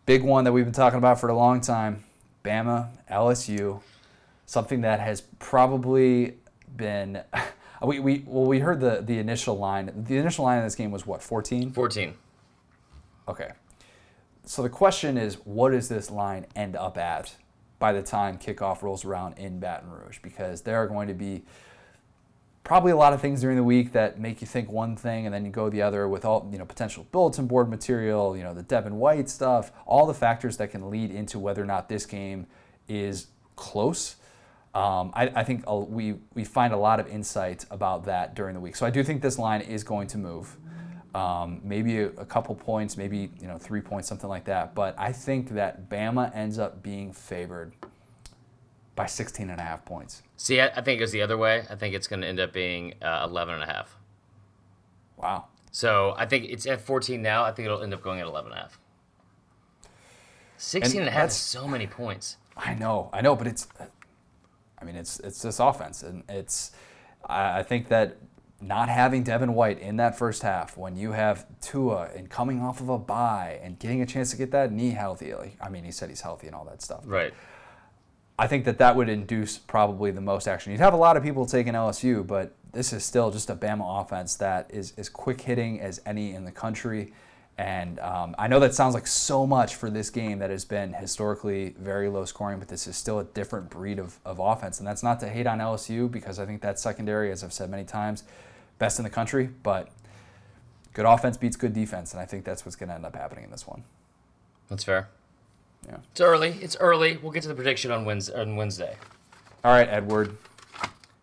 [0.05, 2.05] big one that we've been talking about for a long time
[2.45, 3.81] Bama, LSU,
[4.47, 6.37] something that has probably
[6.77, 7.23] been.
[7.85, 9.93] We, we well we heard the the initial line.
[9.95, 11.73] The initial line of this game was what 14.
[11.73, 12.15] 14.
[13.29, 13.51] Okay.
[14.47, 17.35] So the question is, what does this line end up at
[17.81, 20.21] by the time kickoff rolls around in Baton Rouge?
[20.23, 21.43] Because there are going to be
[22.63, 25.35] probably a lot of things during the week that make you think one thing and
[25.35, 28.55] then you go the other with all you know potential bulletin board material, you know
[28.55, 32.07] the Devin White stuff, all the factors that can lead into whether or not this
[32.07, 32.47] game
[32.89, 33.27] is
[33.57, 34.15] close.
[34.77, 38.61] Um, I, I think we we find a lot of insight about that during the
[38.61, 38.77] week.
[38.77, 40.57] So I do think this line is going to move.
[41.17, 44.75] Um, maybe a, a couple points, maybe you know three points, something like that.
[44.75, 47.73] But I think that Bama ends up being favored
[48.95, 50.23] by 16 and a half points.
[50.37, 51.65] See, I, I think it goes the other way.
[51.71, 53.97] I think it's gonna end up being uh, 11 and a half.
[55.17, 55.47] Wow.
[55.71, 57.45] So I think it's at 14 now.
[57.45, 58.79] I think it'll end up going at 11 and a half.
[60.59, 62.37] 16 and, And a half is so many points.
[62.59, 63.69] I know, I know, but it's,
[64.79, 66.73] I mean, it's it's this offense, and it's,
[67.25, 68.19] I I think that
[68.61, 72.81] not having Devin White in that first half, when you have Tua and coming off
[72.81, 75.85] of a bye and getting a chance to get that knee healthy, like, I mean,
[75.85, 77.03] he said he's healthy and all that stuff.
[77.05, 77.35] Right.
[78.39, 80.73] I think that that would induce probably the most action.
[80.73, 84.03] You'd have a lot of people taking LSU, but this is still just a Bama
[84.03, 87.13] offense that is as quick hitting as any in the country.
[87.59, 90.93] And um, I know that sounds like so much for this game that has been
[90.93, 94.79] historically very low scoring, but this is still a different breed of, of offense.
[94.79, 97.71] And that's not to hate on LSU because I think that secondary, as I've said
[97.71, 98.25] many times,
[98.79, 99.49] best in the country.
[99.63, 99.89] But
[100.93, 103.45] good offense beats good defense, and I think that's what's going to end up happening
[103.45, 103.85] in this one.
[104.69, 105.09] That's fair.
[105.87, 105.99] Yeah.
[106.11, 106.57] It's early.
[106.61, 107.17] It's early.
[107.19, 108.41] We'll get to the prediction on Wednesday.
[108.41, 108.97] On Wednesday.
[109.65, 110.37] All right, Edward,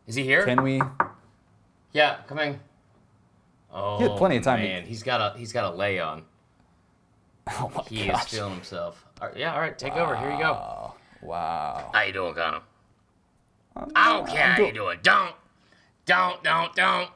[0.08, 0.43] Is he here?
[0.45, 0.82] can we
[1.93, 2.60] Yeah, coming.
[3.72, 5.76] Oh, he had plenty of time to- oh, Man, he's got a he's got a
[5.76, 6.24] lay on.
[7.49, 8.26] Oh my He gosh.
[8.26, 9.06] is feeling himself.
[9.22, 10.16] All right, yeah, all right, take over.
[10.16, 10.93] Here you go.
[11.22, 11.89] Wow.
[11.93, 12.60] How you doing, Connor?
[13.76, 14.99] I'm- don't care how you doing.
[15.04, 15.36] Don't,
[16.06, 17.10] don't, don't, don't,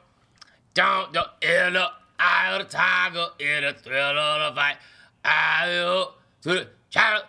[0.78, 1.28] don't, don't.
[1.42, 1.88] In the
[2.20, 4.76] eye of the tiger, in the thrill of the fight,
[5.24, 7.24] I will to the child.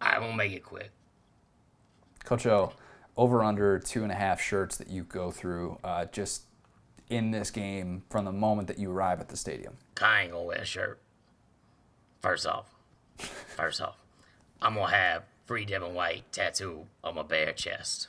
[0.00, 0.90] I won't make it quick.
[2.24, 2.72] Coach O,
[3.18, 6.44] over under two and a half shirts that you go through uh, just
[7.10, 9.76] in this game from the moment that you arrive at the stadium.
[10.00, 11.00] I ain't gonna wear a shirt.
[12.22, 12.64] First off,
[13.18, 13.96] first off,
[14.62, 18.08] I'm gonna have free and white tattoo on my bare chest.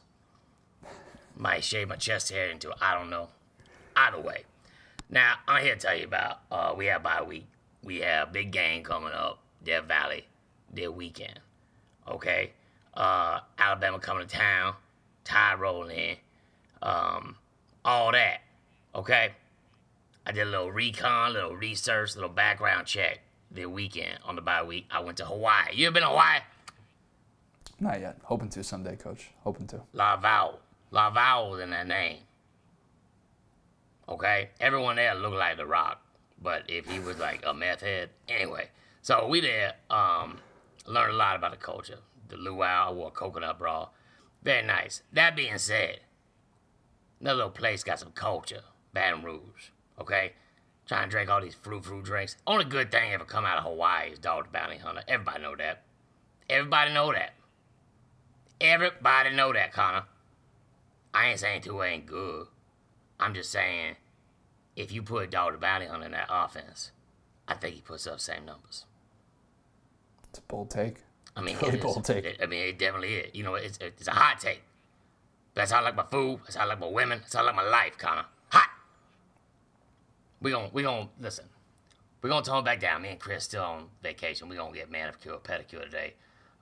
[1.36, 3.28] Might shave my chest hair into I don't know.
[3.98, 4.46] Either way.
[5.12, 7.46] Now I'm here to tell you about uh we have bye week.
[7.84, 10.26] We have big game coming up, Death Valley,
[10.74, 11.40] their weekend.
[12.08, 12.52] Okay?
[12.94, 14.76] Uh Alabama coming to town,
[15.24, 16.16] tide rolling in,
[16.82, 17.36] um,
[17.84, 18.40] all that.
[18.96, 19.32] Okay?
[20.26, 23.20] I did a little recon, little research, little background check
[23.52, 24.86] the weekend on the bye week.
[24.90, 25.74] I went to Hawaii.
[25.74, 26.40] You ever been to Hawaii?
[27.80, 28.18] Not yet.
[28.24, 29.32] Hoping to someday, Coach.
[29.44, 29.82] Hoping to.
[29.94, 30.60] La Vowel.
[30.92, 32.20] La Vowel in that name.
[34.12, 34.50] Okay?
[34.60, 36.02] Everyone there looked like The Rock.
[36.42, 38.10] But if he was like a meth head.
[38.28, 38.70] Anyway.
[39.02, 40.40] So we there, um,
[40.86, 42.00] learned a lot about the culture.
[42.30, 43.90] The luau, I wore coconut bra.
[44.44, 45.02] Very nice.
[45.14, 46.02] That being said,
[47.22, 48.62] that little place got some culture.
[48.94, 49.70] Baton Rouge.
[50.00, 50.34] Okay?
[50.88, 52.36] Trying to drink all these fruit fruit drinks.
[52.46, 55.04] Only good thing ever come out of Hawaii is Dog the Bounty Hunter.
[55.08, 55.84] Everybody know that.
[56.50, 57.34] Everybody know that.
[58.60, 60.04] Everybody know that, Connor.
[61.14, 62.48] I ain't saying Tua ain't good.
[63.20, 63.96] I'm just saying,
[64.82, 66.92] if you put the Bounty Hunter in that offense,
[67.48, 68.86] I think he puts up same numbers.
[70.30, 70.98] It's a bold take.
[71.36, 72.26] I mean, Really bold take.
[72.26, 73.36] It- I mean, it definitely is.
[73.36, 74.64] You know, it's, it's a hot take.
[75.54, 76.40] That's how I like my food.
[76.44, 77.20] That's how I like my women.
[77.20, 78.26] That's how I like my life, Connor.
[78.50, 78.70] Hot.
[80.42, 81.46] We gon' we gonna listen.
[82.22, 83.02] We're gonna tone back down.
[83.02, 84.48] Me and Chris still on vacation.
[84.48, 86.14] We gonna get manicure, pedicure today.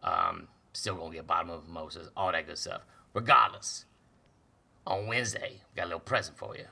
[0.04, 2.82] Um, still gonna get bottom of mimosas, all that good stuff.
[3.14, 3.86] Regardless,
[4.88, 6.66] on Wednesday, we got a little present for you.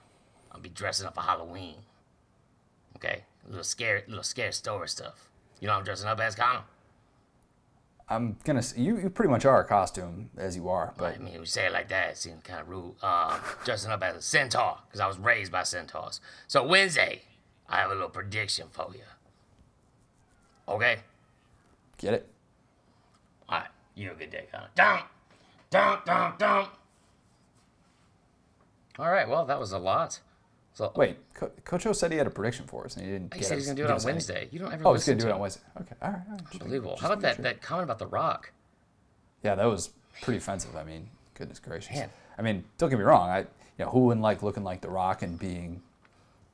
[0.51, 1.75] I'll be dressing up for Halloween.
[2.95, 5.29] Okay, a little scary, little scary story stuff.
[5.59, 6.61] You know what I'm dressing up as, Connor?
[8.09, 8.63] I'm gonna.
[8.75, 11.65] You you pretty much are a costume as you are, but I mean, you say
[11.65, 12.95] it like that, it seems kind of rude.
[13.01, 16.21] Uh, dressing up as a centaur, because I was raised by centaurs.
[16.47, 17.23] So Wednesday,
[17.67, 19.01] I have a little prediction for you.
[20.69, 20.97] Okay?
[21.97, 22.29] get it.
[23.49, 23.67] All right.
[23.95, 24.69] You have a good day, Connor.
[24.75, 25.03] Down,
[25.69, 26.67] down, down, down.
[28.99, 29.27] All right.
[29.27, 30.19] Well, that was a lot.
[30.78, 33.11] So uh, Wait, Co- Coach O said he had a prediction for us, and he
[33.11, 33.30] didn't.
[33.34, 34.13] Oh, he get said he's gonna do it on us any.
[34.13, 34.47] Wednesday.
[34.51, 35.39] You don't ever Oh, he's gonna do to it on.
[35.39, 35.61] Wednesday.
[35.82, 36.21] Okay, all right.
[36.28, 36.61] All right.
[36.61, 36.91] Unbelievable.
[36.91, 37.43] just How about that sure.
[37.43, 38.51] that comment about The Rock?
[39.41, 39.89] Yeah, that was
[40.21, 40.75] pretty offensive.
[40.75, 41.95] I mean, goodness gracious.
[41.95, 42.11] Man.
[42.38, 43.28] I mean, don't get me wrong.
[43.28, 43.45] I, you
[43.80, 45.82] know, who wouldn't like looking like The Rock and being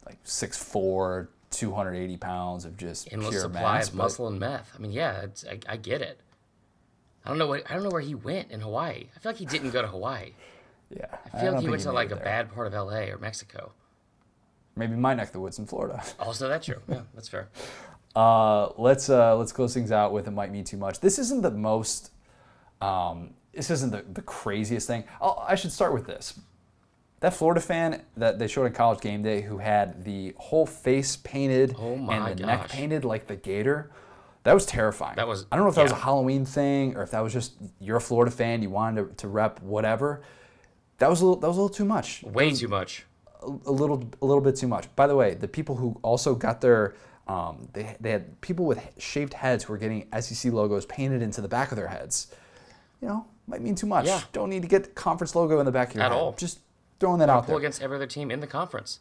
[0.05, 3.89] like 6'4", 280 pounds of just Endless pure supply mass?
[3.89, 4.71] of muscle and meth.
[4.74, 6.17] I mean, yeah, I, I get it.
[7.26, 9.07] I don't know what I don't know where he went in Hawaii.
[9.13, 10.32] I feel like he didn't go to Hawaii.
[10.89, 13.71] Yeah, I feel like he went to like a bad part of LA or Mexico.
[14.76, 16.01] Maybe my neck of the woods in Florida.
[16.19, 16.82] Also, that's true.
[16.88, 17.49] Yeah, that's fair.
[18.15, 20.99] Uh, let's uh, let's close things out with it might mean too much.
[20.99, 22.11] This isn't the most.
[22.80, 25.05] Um, this isn't the, the craziest thing.
[25.19, 26.39] I'll, I should start with this.
[27.21, 31.15] That Florida fan that they showed at College Game Day, who had the whole face
[31.17, 33.89] painted Oh and the neck painted like the gator,
[34.43, 35.15] that was terrifying.
[35.15, 35.95] That was- I don't know if that was a.
[35.95, 39.28] Halloween thing or if that was just you're a Florida fan, you wanted to, to
[39.28, 40.21] rep whatever.
[40.99, 41.39] That was a little.
[41.39, 43.07] That was a little too much Way too much.
[43.65, 44.93] A little a little bit too much.
[44.95, 46.95] By the way, the people who also got their
[47.27, 51.39] um, they, they had people with shaved heads who were getting SEC logos painted into
[51.41, 52.33] the back of their heads.
[53.01, 54.05] You know, might mean too much.
[54.05, 54.21] Yeah.
[54.33, 56.17] Don't need to get the conference logo in the back of your At head.
[56.17, 56.33] all.
[56.33, 56.59] Just
[56.99, 57.59] throwing that out Pull there.
[57.59, 58.99] against every other team in the conference.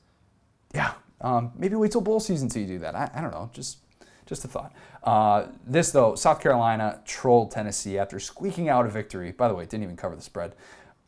[0.75, 0.93] Yeah.
[1.21, 2.95] Um, maybe wait till bowl season till you do that.
[2.95, 3.51] I, I don't know.
[3.53, 3.79] Just
[4.27, 4.73] just a thought.
[5.03, 9.33] Uh, this though, South Carolina trolled Tennessee after squeaking out a victory.
[9.33, 10.55] By the way, didn't even cover the spread.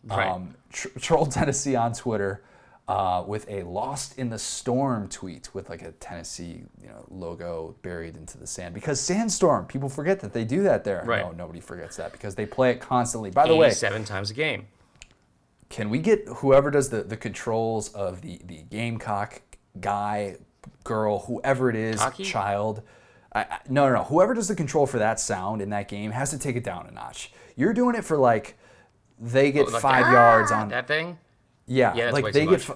[0.04, 0.28] Right.
[0.28, 2.42] Um, tr- trolled Tennessee on Twitter
[2.86, 7.74] uh, with a "Lost in the Storm" tweet with like a Tennessee you know logo
[7.82, 9.66] buried into the sand because sandstorm.
[9.66, 11.02] People forget that they do that there.
[11.06, 11.22] Right.
[11.24, 13.30] No, nobody forgets that because they play it constantly.
[13.30, 14.66] By the way, seven times a game.
[15.70, 19.40] can we get whoever does the, the controls of the, the Gamecock
[19.80, 20.36] guy,
[20.84, 22.24] girl, whoever it is, Cocky?
[22.24, 22.82] child?
[23.32, 24.02] I, I, no, no, no.
[24.04, 26.86] Whoever does the control for that sound in that game has to take it down
[26.86, 27.32] a notch.
[27.56, 28.56] You're doing it for like
[29.18, 30.68] they get Like, five yards on.
[30.68, 31.18] that thing.
[31.66, 32.68] Yeah, Yeah, like they get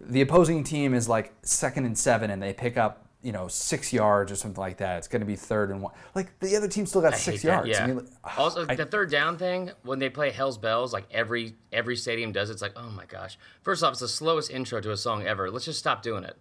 [0.00, 3.90] the opposing team is like second and seven, and they pick up you know, six
[3.90, 4.98] yards or something like that.
[4.98, 5.94] It's going to be third and one.
[6.14, 7.68] Like the other team still got I six hate that, yards.
[7.70, 7.84] Yeah.
[7.84, 11.54] I mean, also, I- the third down thing when they play Hell's Bells, like every
[11.72, 12.50] every stadium does.
[12.50, 13.38] It's like, oh my gosh.
[13.62, 15.50] First off, it's the slowest intro to a song ever.
[15.50, 16.36] Let's just stop doing it.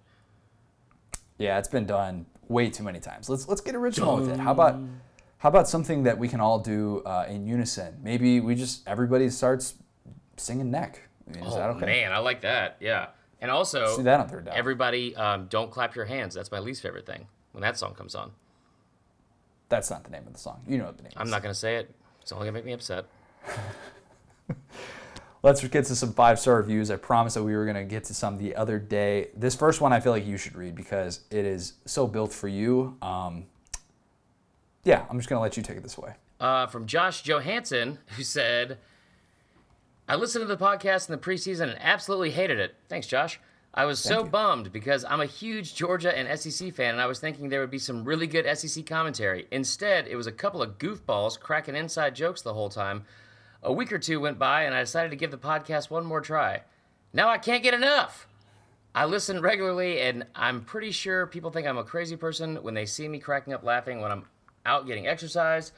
[1.38, 3.30] yeah, it's been done way too many times.
[3.30, 4.40] Let's let's get original with it.
[4.40, 4.78] How about
[5.38, 7.98] how about something that we can all do uh, in unison?
[8.04, 9.76] Maybe we just everybody starts
[10.36, 11.02] singing neck.
[11.30, 11.86] I mean, is that Oh okay?
[11.86, 12.78] man, I like that.
[12.80, 13.08] Yeah,
[13.42, 14.56] and also do that on third down.
[14.56, 16.34] everybody, um, don't clap your hands.
[16.36, 18.32] That's my least favorite thing when that song comes on.
[19.70, 20.62] That's not the name of the song.
[20.68, 21.32] You know what the name I'm is.
[21.32, 21.94] not gonna say it.
[22.22, 23.06] It's only gonna make me upset.
[25.42, 26.90] Let's get to some five star reviews.
[26.90, 29.28] I promised that we were going to get to some the other day.
[29.36, 32.48] This first one I feel like you should read because it is so built for
[32.48, 32.96] you.
[33.02, 33.48] Um,
[34.86, 36.14] yeah, I'm just going to let you take it this way.
[36.40, 38.78] uh, from Josh Johansson, who said,
[40.14, 42.76] I listened to the podcast in the preseason and absolutely hated it.
[42.88, 43.40] Thanks, Josh.
[43.74, 44.30] I was so you.
[44.30, 47.72] bummed because I'm a huge Georgia and SEC fan, and I was thinking there would
[47.72, 49.48] be some really good SEC commentary.
[49.50, 53.06] Instead, it was a couple of goofballs cracking inside jokes the whole time.
[53.64, 56.22] A week or two went by, and I decided to give the podcast one more
[56.22, 56.62] try.
[57.12, 58.28] Now I can't get enough.
[58.94, 62.86] I listen regularly, and I'm pretty sure people think I'm a crazy person when they
[62.86, 64.26] see me cracking up laughing when I'm
[64.64, 65.72] out getting exercise.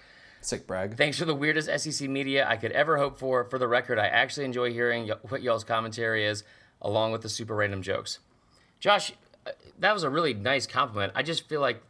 [0.46, 0.96] Sick brag.
[0.96, 3.46] Thanks for the weirdest SEC media I could ever hope for.
[3.46, 6.44] For the record, I actually enjoy hearing y- what y'all's commentary is,
[6.84, 8.20] along with the super random jokes.
[8.80, 9.12] Josh,
[9.48, 11.14] uh, that was a really nice compliment.
[11.16, 11.82] I just feel like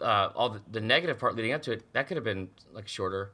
[0.00, 2.88] uh, all the, the negative part leading up to it, that could have been like
[2.88, 3.30] shorter.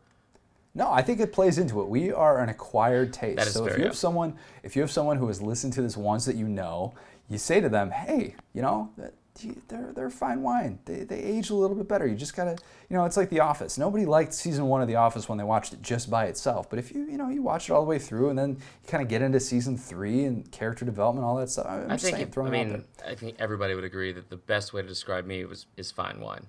[0.74, 1.88] No, I think it plays into it.
[1.88, 3.38] We are an acquired taste.
[3.38, 3.88] That is so if you yeah.
[3.88, 6.92] have someone, if you have someone who has listened to this once that you know,
[7.30, 9.14] you say to them, "Hey, you know, that-
[9.68, 10.78] they're they're fine wine.
[10.84, 12.06] They they age a little bit better.
[12.06, 12.56] You just gotta,
[12.88, 13.78] you know, it's like The Office.
[13.78, 16.68] Nobody liked season one of The Office when they watched it just by itself.
[16.70, 18.88] But if you you know you watch it all the way through and then you
[18.88, 21.66] kind of get into season three and character development, all that stuff.
[21.68, 24.36] I'm I just think, saying, it- I mean, I think everybody would agree that the
[24.36, 26.46] best way to describe me was is fine wine,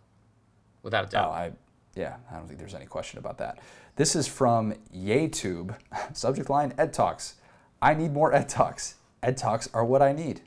[0.84, 1.30] without a doubt.
[1.30, 1.52] Oh, I
[1.96, 3.60] yeah, I don't think there's any question about that.
[3.96, 5.76] This is from YayTube.
[6.14, 7.36] Subject line: Ed Talks.
[7.82, 8.96] I need more Ed Talks.
[9.24, 10.42] Ed Talks are what I need.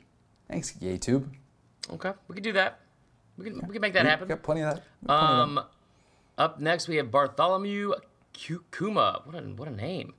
[0.49, 1.29] Thanks, YayTube.
[1.93, 2.79] Okay, we could do that.
[3.37, 4.27] We can we can make that We happen.
[4.27, 4.83] Got plenty of that.
[5.05, 5.41] Plenty of that.
[5.43, 5.65] Um,
[6.37, 7.93] up next we have Bartholomew
[8.33, 9.21] Kuma.
[9.25, 10.13] What a what a name.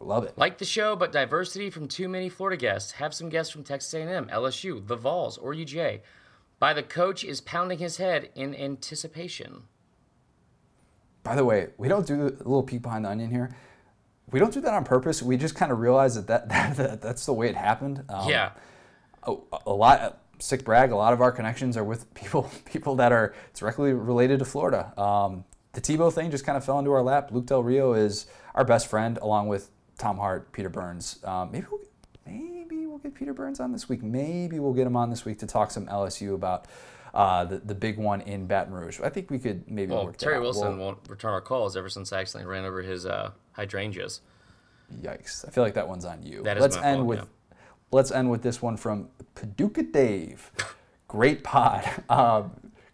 [0.00, 0.36] Love it.
[0.38, 2.92] Like the show, but diversity from too many Florida guests.
[2.92, 6.00] Have some guests from Texas A&M, LSU, the Vols, or UJ.
[6.58, 9.64] By the coach is pounding his head in anticipation.
[11.22, 13.54] By the way, we don't do a little peek behind the onion here.
[14.30, 15.22] We don't do that on purpose.
[15.22, 18.04] We just kind of realize that, that, that, that that's the way it happened.
[18.08, 18.52] Um, yeah,
[19.24, 19.34] a,
[19.66, 23.34] a lot sick brag a lot of our connections are with people people that are
[23.54, 27.30] directly related to florida um, the tebow thing just kind of fell into our lap
[27.30, 31.66] luke del rio is our best friend along with tom hart peter burns um, maybe
[31.70, 31.80] we'll,
[32.26, 35.38] maybe we'll get peter burns on this week maybe we'll get him on this week
[35.38, 36.66] to talk some lsu about
[37.12, 39.00] uh, the, the big one in Baton Rouge.
[39.00, 40.42] I think we could maybe well, work that Terry out.
[40.42, 44.20] Wilson We'll- won't return our calls ever since I accidentally ran over his uh, hydrangeas.
[45.02, 45.46] Yikes!
[45.46, 46.42] I feel like that one's on you.
[46.42, 47.24] That is let's my end fault, with yeah.
[47.90, 50.50] Let's end with this one from Paducah Dave.
[51.08, 52.52] Great pod, um,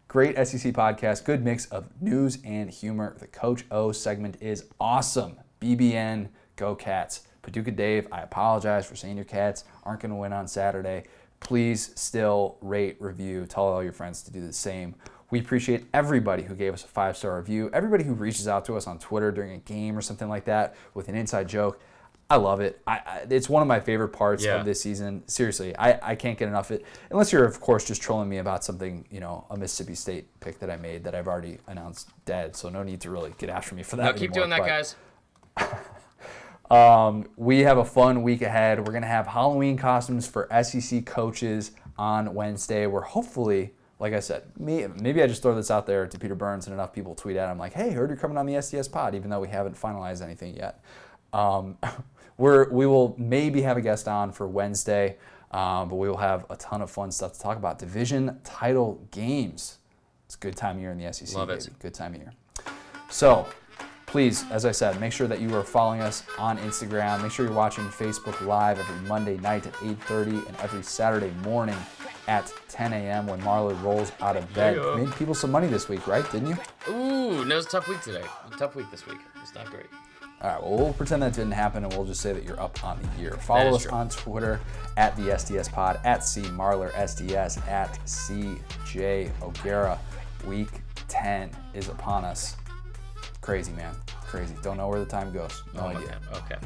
[0.09, 1.25] great SEC podcast.
[1.25, 3.17] Good mix of news and humor.
[3.19, 5.37] The Coach O segment is awesome.
[5.61, 7.23] BBN, go Cats.
[7.43, 11.05] Paducah Dave, I apologize for saying your Cats aren't going to win on Saturday.
[11.39, 14.97] Please still rate, review, tell all your friends to do the same.
[15.31, 18.77] We appreciate everybody who gave us a five star review, everybody who reaches out to
[18.77, 21.81] us on Twitter during a game or something like that with an inside joke.
[22.29, 22.81] I love it.
[22.89, 24.57] I, I, it's one of my favorite parts Yeah.
[24.57, 25.23] of this season.
[25.29, 26.87] Seriously, I, I can't get enough of it.
[27.11, 30.59] Unless you're, of course, just trolling me about something, you know, a Mississippi State pick
[30.59, 32.57] that I made that I've already announced dead.
[32.57, 34.17] So no need to really get after me for that.
[34.17, 34.97] Keep anymore, doing that,
[35.55, 35.77] but- guys.
[36.71, 38.79] um, we have a fun week ahead.
[38.81, 42.87] We're going to have Halloween costumes for SEC coaches on Wednesday.
[42.89, 46.35] We're hopefully, like I said, me, maybe I just throw this out there to Peter
[46.35, 48.91] Burns and enough people tweet at him like, hey, heard you're coming on the SDS
[48.91, 50.83] pod, even though we haven't finalized anything yet.
[51.33, 51.79] Um,
[52.39, 55.17] we're, we will maybe have a guest on for Wednesday,
[55.53, 57.79] um, but we will have a ton of fun stuff to talk about.
[57.79, 59.79] Division title games.
[60.27, 61.35] It's a good time of year in the SEC.
[61.37, 61.69] Love it.
[61.81, 62.33] Good time of year.
[63.11, 63.47] So,
[64.07, 67.23] please, as I said, make sure that you are following us on Instagram.
[67.23, 71.77] Make sure you're watching Facebook Live every Monday night at 8:30 and every Saturday morning
[72.27, 73.29] at 10 a.m.
[73.29, 74.77] when Marler rolls out of bed.
[74.97, 76.29] Made people some money this week, right?
[76.33, 76.57] Didn't you?
[76.89, 78.25] Ooh, no, it's a tough week today.
[78.53, 79.19] A tough week this week.
[79.43, 79.87] It's not great.
[80.43, 82.85] All right, well, we'll pretend that didn't happen and we'll just say that you're up
[82.85, 83.33] on the year.
[83.33, 83.93] Follow us true.
[83.93, 84.61] on Twitter
[84.99, 89.99] at the SDS Pod, at C Marler SDS, at CJ O'Gara.
[90.47, 90.69] Week
[91.09, 92.57] 10 is upon us.
[93.41, 93.95] Crazy, man.
[94.23, 94.55] Crazy.
[94.63, 95.63] Don't know where the time goes.
[95.75, 96.19] No Oh idea.
[96.35, 96.57] Okay.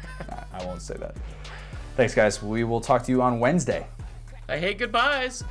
[0.52, 1.14] I won't say that.
[1.96, 2.42] Thanks, guys.
[2.42, 3.86] We will talk to you on Wednesday.
[4.48, 5.44] I hate goodbyes.